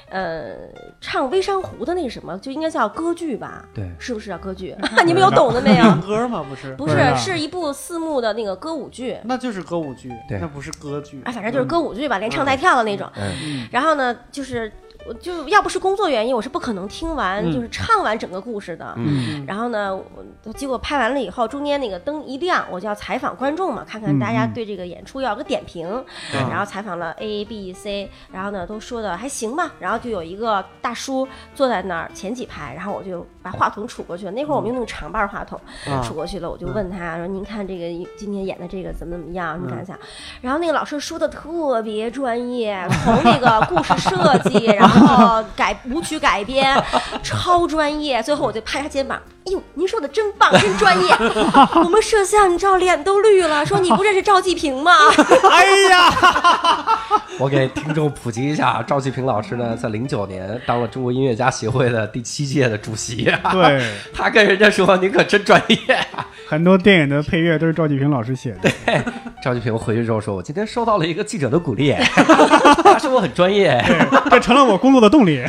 [0.10, 0.54] 呃，
[1.02, 3.66] 唱《微山湖》的那什么，就应该叫歌剧吧？
[3.74, 4.76] 对是不是叫歌剧？
[5.06, 5.84] 你们有懂的没有？
[5.84, 6.46] 唱歌吗？
[6.48, 9.18] 不是，不是，是一部四幕的那个歌舞剧。
[9.24, 11.22] 那就是歌舞剧，对那不是歌剧。
[11.26, 13.10] 啊，反正就是歌舞剧吧，连唱带跳的那种。
[13.16, 14.72] 嗯，然后呢，就是
[15.06, 18.94] 我就要不是工作原因，我是不可能听完、嗯就是唱完整个故事的。
[18.98, 19.96] 嗯然后呢，
[20.44, 25.88] 我结果拍完了以后，中间那个灯一亮，我就要采访观众嘛，看看大家对这个演出要有个点评。
[26.34, 29.74] 嗯然后采访了 A、B、C，然后呢都说的还行吧。
[29.80, 34.32] 然后就有一个大叔坐在那儿前几排，然后我就把话筒杵过去了。
[34.32, 37.86] 那会儿我们用那种长把话筒啊杵过去了，我就问他说：“您看这个
[38.18, 39.54] 今天演的这个怎么怎么样？
[39.56, 39.96] 什么感想？”
[40.42, 46.76] 然后那个老师说的特别专业，从那个故事设计，然后改舞曲改编，
[47.22, 48.24] 超专业。
[48.24, 51.14] 最后我就拍他肩膀，哎呦，您说的真棒，真专业。
[51.76, 54.92] 我们摄像你知道脸都绿了，说你不认识赵继平吗？
[55.52, 57.00] 哎呀，
[57.38, 63.32] 我给听众普及一下，赵继平老师呢，在零九年当了中国音乐家协会的第七届的主席。
[63.52, 65.78] 对， 他跟人家说：“你可真专业。
[66.48, 69.02] 很多电影的配乐都是赵继平老师写的。”对
[69.44, 71.94] 赵继平回去之后说：“我今天收到了一个记者的鼓励，
[72.84, 73.84] 他说我很专业。
[74.30, 75.44] 这成了我工作的动力。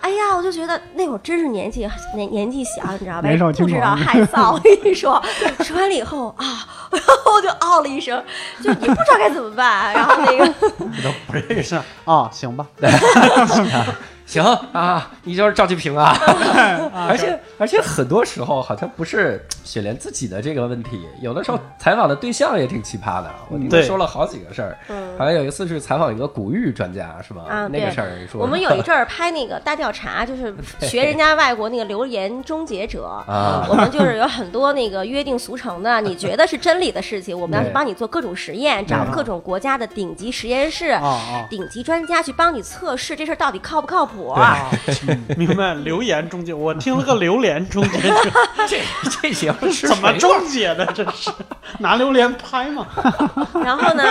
[0.00, 3.28] 哎呀，我就觉得那会儿真是年纪年年纪小，你知道吧？
[3.28, 4.52] 年少轻不知道害臊。
[4.52, 5.22] 我跟你说，
[5.60, 6.44] 说完了以后啊，
[6.90, 8.22] 然后我就哦了一声，
[8.62, 9.92] 就也不知道该怎么办。
[9.94, 10.46] 然后那个，
[11.02, 11.76] 都不认识。
[12.04, 12.66] 啊，行吧，
[14.30, 16.16] 行啊，你就是赵继平啊。
[17.08, 23.28] 而且而且很多时候好像不是雪莲自己的这个问题，有的时候采访的对象也挺奇葩的。
[23.48, 27.42] 我听说了好几个事儿，嗯好像有一次是采访一个古玉专家是吧？
[27.48, 33.04] 啊，那个事儿说我们 有一阵儿拍那个大调查，就是学人家外国那个流言终结者。
[33.26, 40.96] 啊我们就是有很多那个约定俗成的，你觉得是真理的事情，我们要去帮你做各种实验，找各种国家的顶级实验室、
[41.48, 44.19] 顶级专家去帮你测试这事儿到底靠不靠谱。
[44.28, 44.70] 啊，
[45.36, 45.74] 明白。
[45.74, 48.30] 留言终结，我听了个榴莲终结者，
[48.68, 50.84] 这这节目是怎么终结的？
[50.86, 51.30] 这是
[51.78, 52.86] 拿榴莲拍吗？
[53.64, 54.02] 然后呢，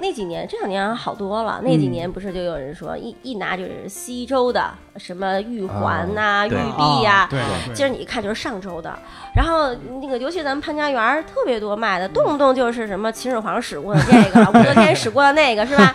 [0.00, 1.60] 那几年这两年好多了。
[1.62, 8.96] 那几年不是就有人说，一一拿就是西周的什么玉环呐、玉璧呀、对对今儿你一看就是上周的，
[9.34, 15.94] 然后那个尤其咱们潘家园特别多卖的，动不动就是什么秦始皇使过的这个，武则天使过的那个，是吧？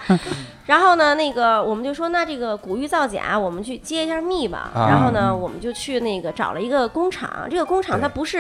[0.65, 4.71] 然后呢，那个我们就说，那这个古玉造假，我们去揭一下密吧。
[4.73, 4.87] 啊。
[4.89, 8.39] 然后呢，我们就去那个找了一个工厂，这个工厂它不是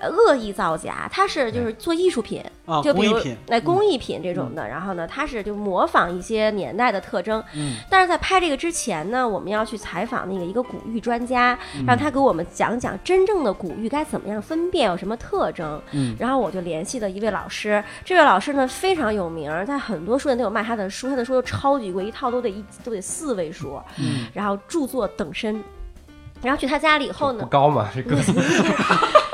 [0.00, 4.68] 呃恶意造假，它是就是做艺术品，啊，就比如工艺品，哎工艺品这种的。
[4.68, 7.42] 然后呢，它是就模仿一些年代的特征。
[7.54, 15.80] 嗯但是在拍这个之前呢，我们要去采访那个一个古玉专家，让他给我们讲讲真正的古玉该怎么样分辨，有什么特征。
[15.92, 23.80] 嗯然后我就联系了一位老师，这位老师呢非常有名，在很多书店都有卖他的书，他的书都超级贵，一套都得一都得四位数。
[23.98, 25.60] 嗯然后著作等身。
[26.42, 27.90] 然后去他家里以后呢，不高嘛？
[27.94, 28.16] 这个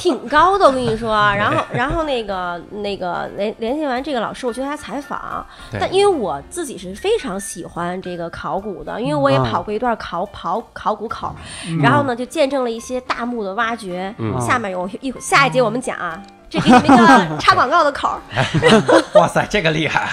[0.00, 1.12] 挺高的，我跟你说。
[1.12, 5.46] 然后，然后那个那个联联系完这个老师，我去他采访。
[5.72, 11.34] 但因为我自己是非常喜欢这个考古的，因为我也跑过一段考跑考古口，
[11.82, 14.14] 然后呢就见证了一些大墓的挖掘。
[14.18, 16.20] 嗯下面有一下一节我们讲啊。
[16.50, 18.20] 这给你们一个插广告的口儿，
[19.14, 20.08] 哇塞，这个厉害，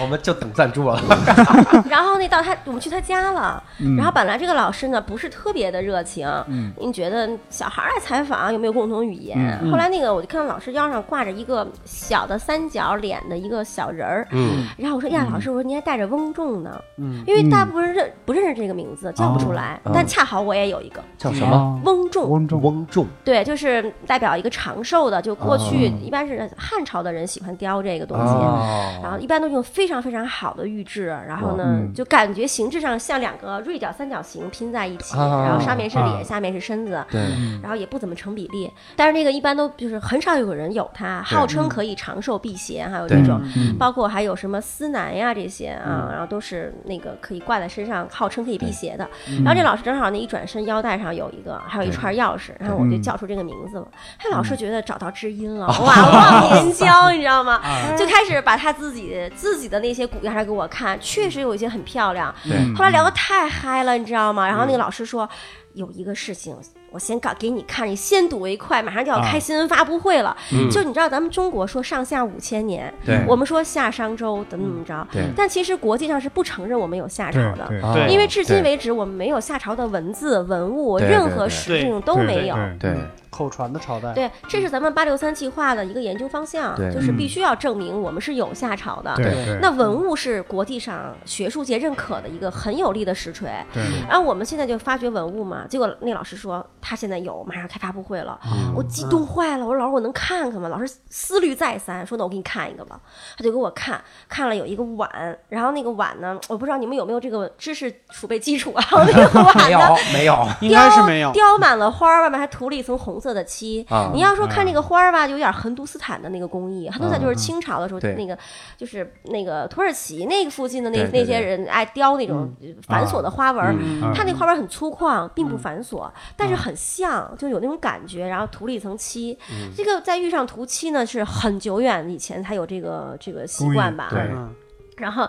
[0.00, 0.98] 我们就等赞助了。
[1.90, 3.62] 然后那到他，我们去他家了。
[3.80, 9.36] 嗯然后本来这个老师呢不是特别的热情，嗯您觉得小孩儿来采访有没有共同语言？
[9.62, 21.54] 嗯后来那个我就看到老师腰上挂着一个小的三角脸的一个小人儿，嗯，然后我说呀，老师，我说您还带着翁仲呢，嗯因为大部分人认不认识这个名字，叫不出来，哦但恰好我也有一个叫什么？
[21.54, 22.28] 啊翁仲。
[22.30, 23.06] 翁仲，翁仲。
[23.24, 28.24] 对，就是代表一个长寿的，就过去哦一般是汉朝的人喜欢雕这个东西。
[28.24, 31.92] 哦，然后一般都用非常非常好的玉质，然后呢，嗯。
[31.94, 36.22] 就感觉形制上像两个锐角三角形拼在一起，啊然后上面是脸，啊。
[36.22, 37.20] 下面是身子，对，
[37.62, 38.70] 然后也不怎么成比例。
[38.94, 43.76] 但是那个一般都就是很少有人有它，号称可以长寿辟邪，还有这种，嗯。
[43.78, 49.08] 包括还有什么司南呀这些啊，然后都是那个可以挂在身上，号称可以辟邪的。
[49.44, 53.88] 然后这老师正好那一转身腰带上有一个，还有一串钥匙，然后我就叫出这个名字了。
[54.18, 57.60] 他老师觉得找到知音了，哇，忘年 交，你知道吗？
[57.96, 62.34] 就开始把他自己自己的那些骨架上给我看，确实有一些很漂亮。
[62.44, 64.46] 对后来聊得太嗨了，你知道吗？
[64.46, 65.28] 然后那个老师说。
[65.74, 66.56] 有一个事情，
[66.90, 70.36] 我先搞给你看，你先睹为快，马上就要开新闻发布会了。
[70.50, 77.70] 嗯就你知道，咱们中国说上下五千年，对我们说夏商周怎么怎么着，对但其实国际上是不承认我们有夏朝的。
[78.08, 82.56] 因为至今为止，我们没有夏朝的文字、文物，任何对实证都对没有。
[82.80, 82.96] 对对
[83.30, 84.12] 口传的朝代。
[84.12, 89.14] 对，这是咱们八六三计划的一个研究方向，对就是嗯必须要证明我们是有夏朝的。
[89.16, 93.48] 对对，那文物是国际上学术界认可的一个很有力的实锤。
[93.72, 98.38] 对然后我们现在就发掘文物嘛，结果那老师说他现在有，马上开发布会了，
[98.74, 99.66] 我激动坏了。
[99.66, 100.68] 我说老师，我能看看吗？
[100.68, 102.98] 老师思虑再三，说那我给你看一个吧。
[103.36, 105.10] 他就给我看，看了有一个碗，
[105.48, 108.84] 然后那个碗呢，我不知道你们有没有这个知识储备基础啊？
[109.06, 111.32] 那个碗没有呢，没有应该是没有。
[111.32, 113.84] 雕满了花，外面还涂了一层红色的漆。
[113.88, 116.88] 啊你要说看这个花儿吧，就有点横都斯坦的那个工艺。
[116.90, 118.38] 横都斯坦就是清朝的时候，对那个
[118.76, 122.52] 就是那个土耳其那个附近的那那些人爱雕那种
[122.86, 128.26] 繁琐的花纹它那花纹很粗犷，并不繁琐，但是很像，就有那种感觉。
[128.26, 129.38] 然后涂了一层漆，
[129.76, 134.08] 这个在遇上涂漆呢，是很久远以前才有这个这个习惯吧？
[134.10, 134.54] 对嗯
[134.98, 135.28] 然后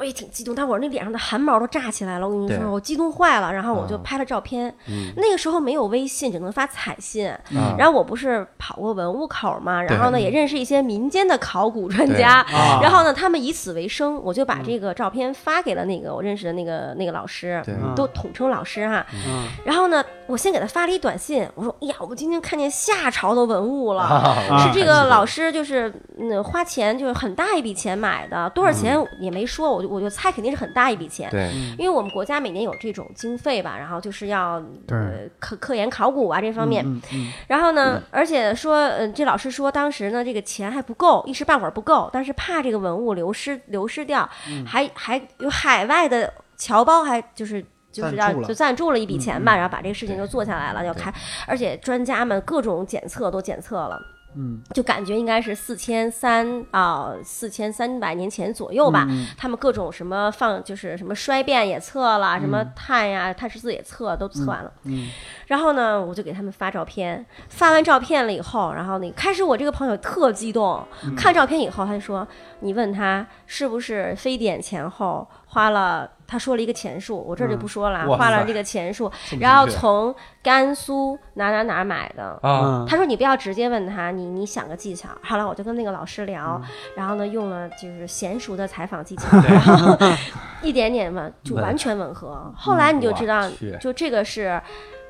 [0.00, 2.26] 我也挺激动，但我那脸上的汗毛都炸起来了。
[2.26, 3.52] 我跟你说，我激动坏了。
[3.52, 4.74] 然后我就啊拍了照片。
[4.88, 7.28] 嗯那个时候没有微信，只能发彩信。
[7.28, 12.40] 啊然后我不是跑过文物口嘛，然后呢也认识一些民间的考古专家。
[12.50, 19.04] 啊然后呢，他们以此为生，我就把这个照片发给了那个我认识的那个那个老师，对都统称老师哈。
[19.26, 24.02] 嗯然后呢，我先给他发了一短信，我说：“哎呀，我今天看见夏朝的文物了。
[24.02, 31.28] 啊是这个老师，就是嗯，花钱就是很大一笔钱买的，多少钱也没说，我就我就猜肯定是很大一笔钱。
[31.30, 36.84] 对因为我们国家每年有这种经费吧，然后就是要对呃科科研考古啊这方面。
[36.86, 44.28] 嗯嗯然后呢，而且说，嗯、这老师说当时呢这个钱还不够，一时半会儿不够，但是怕这个文物流失流失掉，
[44.66, 47.64] 还还有海外的侨胞还就是。
[47.92, 51.12] 就是要就赞助了一笔钱吧，然后把这个事情就做下来了，要开，
[51.44, 53.98] 而且专家们各种检测都检测了，
[54.34, 59.06] 嗯就感觉应该是四千三啊，四千三百年前左右吧。
[59.08, 64.72] 嗯他们各种什么放，就是什么衰变也测了，什么碳呀、碳十四也测，都测完了。
[64.84, 65.10] 嗯
[65.46, 72.26] 然后呢，我就给他们发照片，发完照片了以后，然后那开始我这个朋友特激动，嗯看照片以后他就说，
[72.60, 76.10] 你问他是不是非典前后花了。
[76.30, 79.10] 他说了一个钱数，我这儿就不说了花了这个钱数，
[79.40, 82.60] 然后从甘肃哪哪哪买的，啊。
[82.62, 85.08] 嗯他说你不要直接问他，你你想个技巧。
[85.24, 86.60] 后来我就跟那个老师聊，
[86.94, 89.98] 然后呢用了就是娴熟的采访技巧，然后
[90.62, 92.52] 一点点嘛就完全吻合。
[92.56, 93.50] 后来你就知道，
[93.80, 94.60] 就这个是。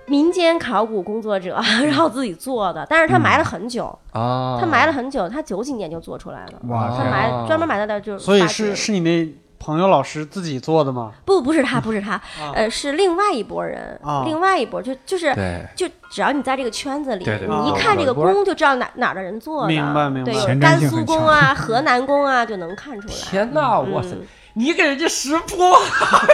[0.06, 1.56] 民间考古工作者，
[1.86, 11.12] 然后自己做的，但是他埋了很久，啊，他埋了很久，他九几年就做出来了，哇他哦埋专门埋在那儿就是所以是是你那朋友老师自己做的吗？
[11.26, 12.50] 不不是他 不是他，啊。
[12.54, 15.32] 呃是另外一拨人啊，另外一拨就就是
[15.76, 20.32] 就只要你在这个圈子里，对对对你一看这个工就知道哪哪儿的人做的，明白明白。
[20.32, 23.14] 对，甘肃性很强宫啊、 河南工啊，就能看出来。
[23.14, 24.26] 天哪，哇塞嗯！
[24.54, 25.78] 你给人家识破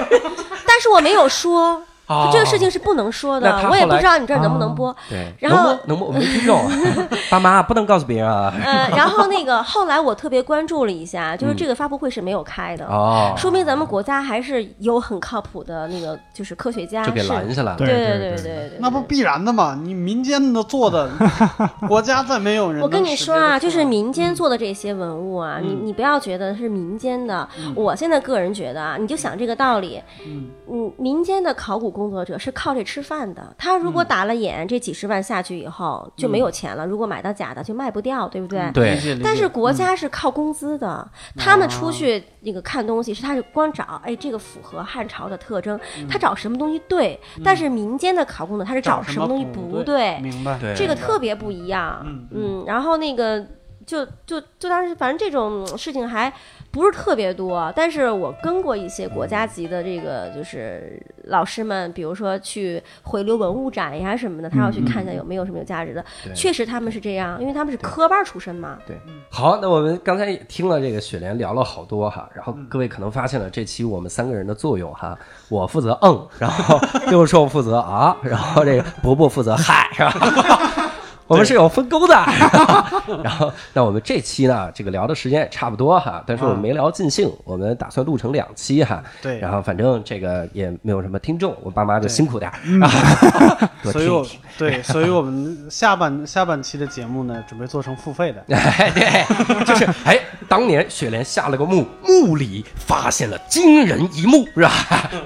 [0.66, 4.94] 但是我没有说，啊这个事情是不能说的，我也不知道你这儿能不能播。
[5.08, 6.60] 对，然后能播能没听懂，
[7.30, 8.52] 爸妈不能告诉别人啊。
[8.64, 12.84] 呃，然后那个后来我特别关注了一下，就是这个发布会是没有开的。
[12.86, 17.78] 嗯哦，说明咱们国家还是有很靠谱的那个，就是科学家就给是拦下来了。
[17.78, 19.78] 对对对对对对，那不必然的嘛？
[19.82, 21.10] 你民间的做的，
[21.88, 27.46] 国家再没有人我跟你说啊，就是民间做的这些文物啊，你你不要觉得是民间的。
[27.74, 33.54] 我现在个人觉得啊，你就想这个道理，嗯，民间的考古工作者是靠这吃饭的。
[33.56, 36.86] 他如果打了眼，这几十万下去以后就没有钱了。
[36.86, 38.70] 如果买到假的，就卖不掉，对不对？
[38.72, 47.18] 对但是国家是靠工资的，他们出去那个看东西是他是光找，哎，这个符合汉朝的特征，他找什么东西对。
[47.42, 50.18] 但是民间的考古呢，他是找什什么东西不不对。
[50.20, 50.58] 明白？
[50.58, 52.02] 对，这个特别不一样。
[52.04, 53.44] 嗯嗯，然后那个
[53.86, 56.32] 就就就当时反正这种事情还
[56.76, 66.04] 不是特别多，但是我跟过一些国家级的这个就是老师们，比如说去回流文物展呀什么的，他要去看一下有没有什么有价值的。
[66.22, 68.76] 对确实他们是这样，因为他们是科班出身嘛。
[68.86, 68.94] 对
[69.30, 75.18] 好，那我们刚才也听了这个雪莲聊了好多哈，然后各位可能发现了这期我们三个人的作用哈，
[75.48, 80.85] 我负责嗯，然后 六兽负责啊，然后这个伯伯负责嗨，是吧？
[81.26, 82.14] 我们是有分工的，
[83.22, 89.02] 然后那我们这期呢，这个聊的时间也差不多哈，但是我们没聊尽兴，我们打算录成两期哈。
[89.20, 94.26] 对然后反正这个也没有什么听众，我爸妈就辛苦点儿，啊 多所以我。
[94.58, 98.42] 对，所以我们下半 下半期的节目呢，准备做成付费的。
[98.56, 100.18] 哎，对，就是哎，
[100.48, 104.70] 当年雪莲下了个墓，墓里发现了惊人一幕，是吧？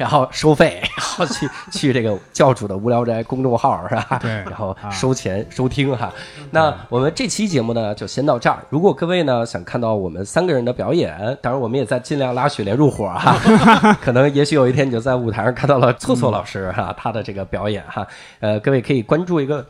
[0.01, 4.18] 然后收费，然后去去这个教主的无聊斋公众号，是吧？
[4.20, 6.12] 对然后啊收钱收听哈。
[6.51, 8.59] 那我们这期节目呢，就先到这儿。
[8.68, 13.36] 如果各位呢想看到我们三个人的表演，当然我们也在尽量拉雪莲入伙哈。
[14.03, 18.07] 可能也许有一天你就在舞台上看到了错错老师哈他的这个表演哈。
[18.41, 19.64] 呃，各位可以关注一个。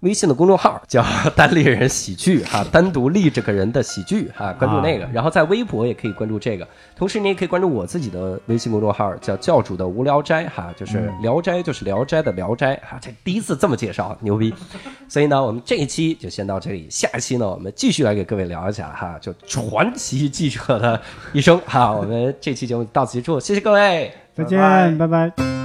[0.00, 1.04] 微信的公众号叫
[1.36, 5.06] “单立人喜剧”哈，单独立这个人的喜剧哈，关注那个。
[5.12, 14.54] 然后在微博也可以关注这个，同时你也可以关注我自己的微信公众号，叫教主的无聊斋哈，就是聊斋就是聊斋的聊斋哈，这第一次这么介绍，牛逼。
[15.06, 21.00] 所以呢，我们这一期就先到这里，下一期呢，我们继续来给各位聊一下哈，就传奇记者的
[21.32, 21.92] 一生哈。
[21.92, 24.10] 我们这期节目到此结束，谢谢各位。
[24.34, 25.59] 再见，拜拜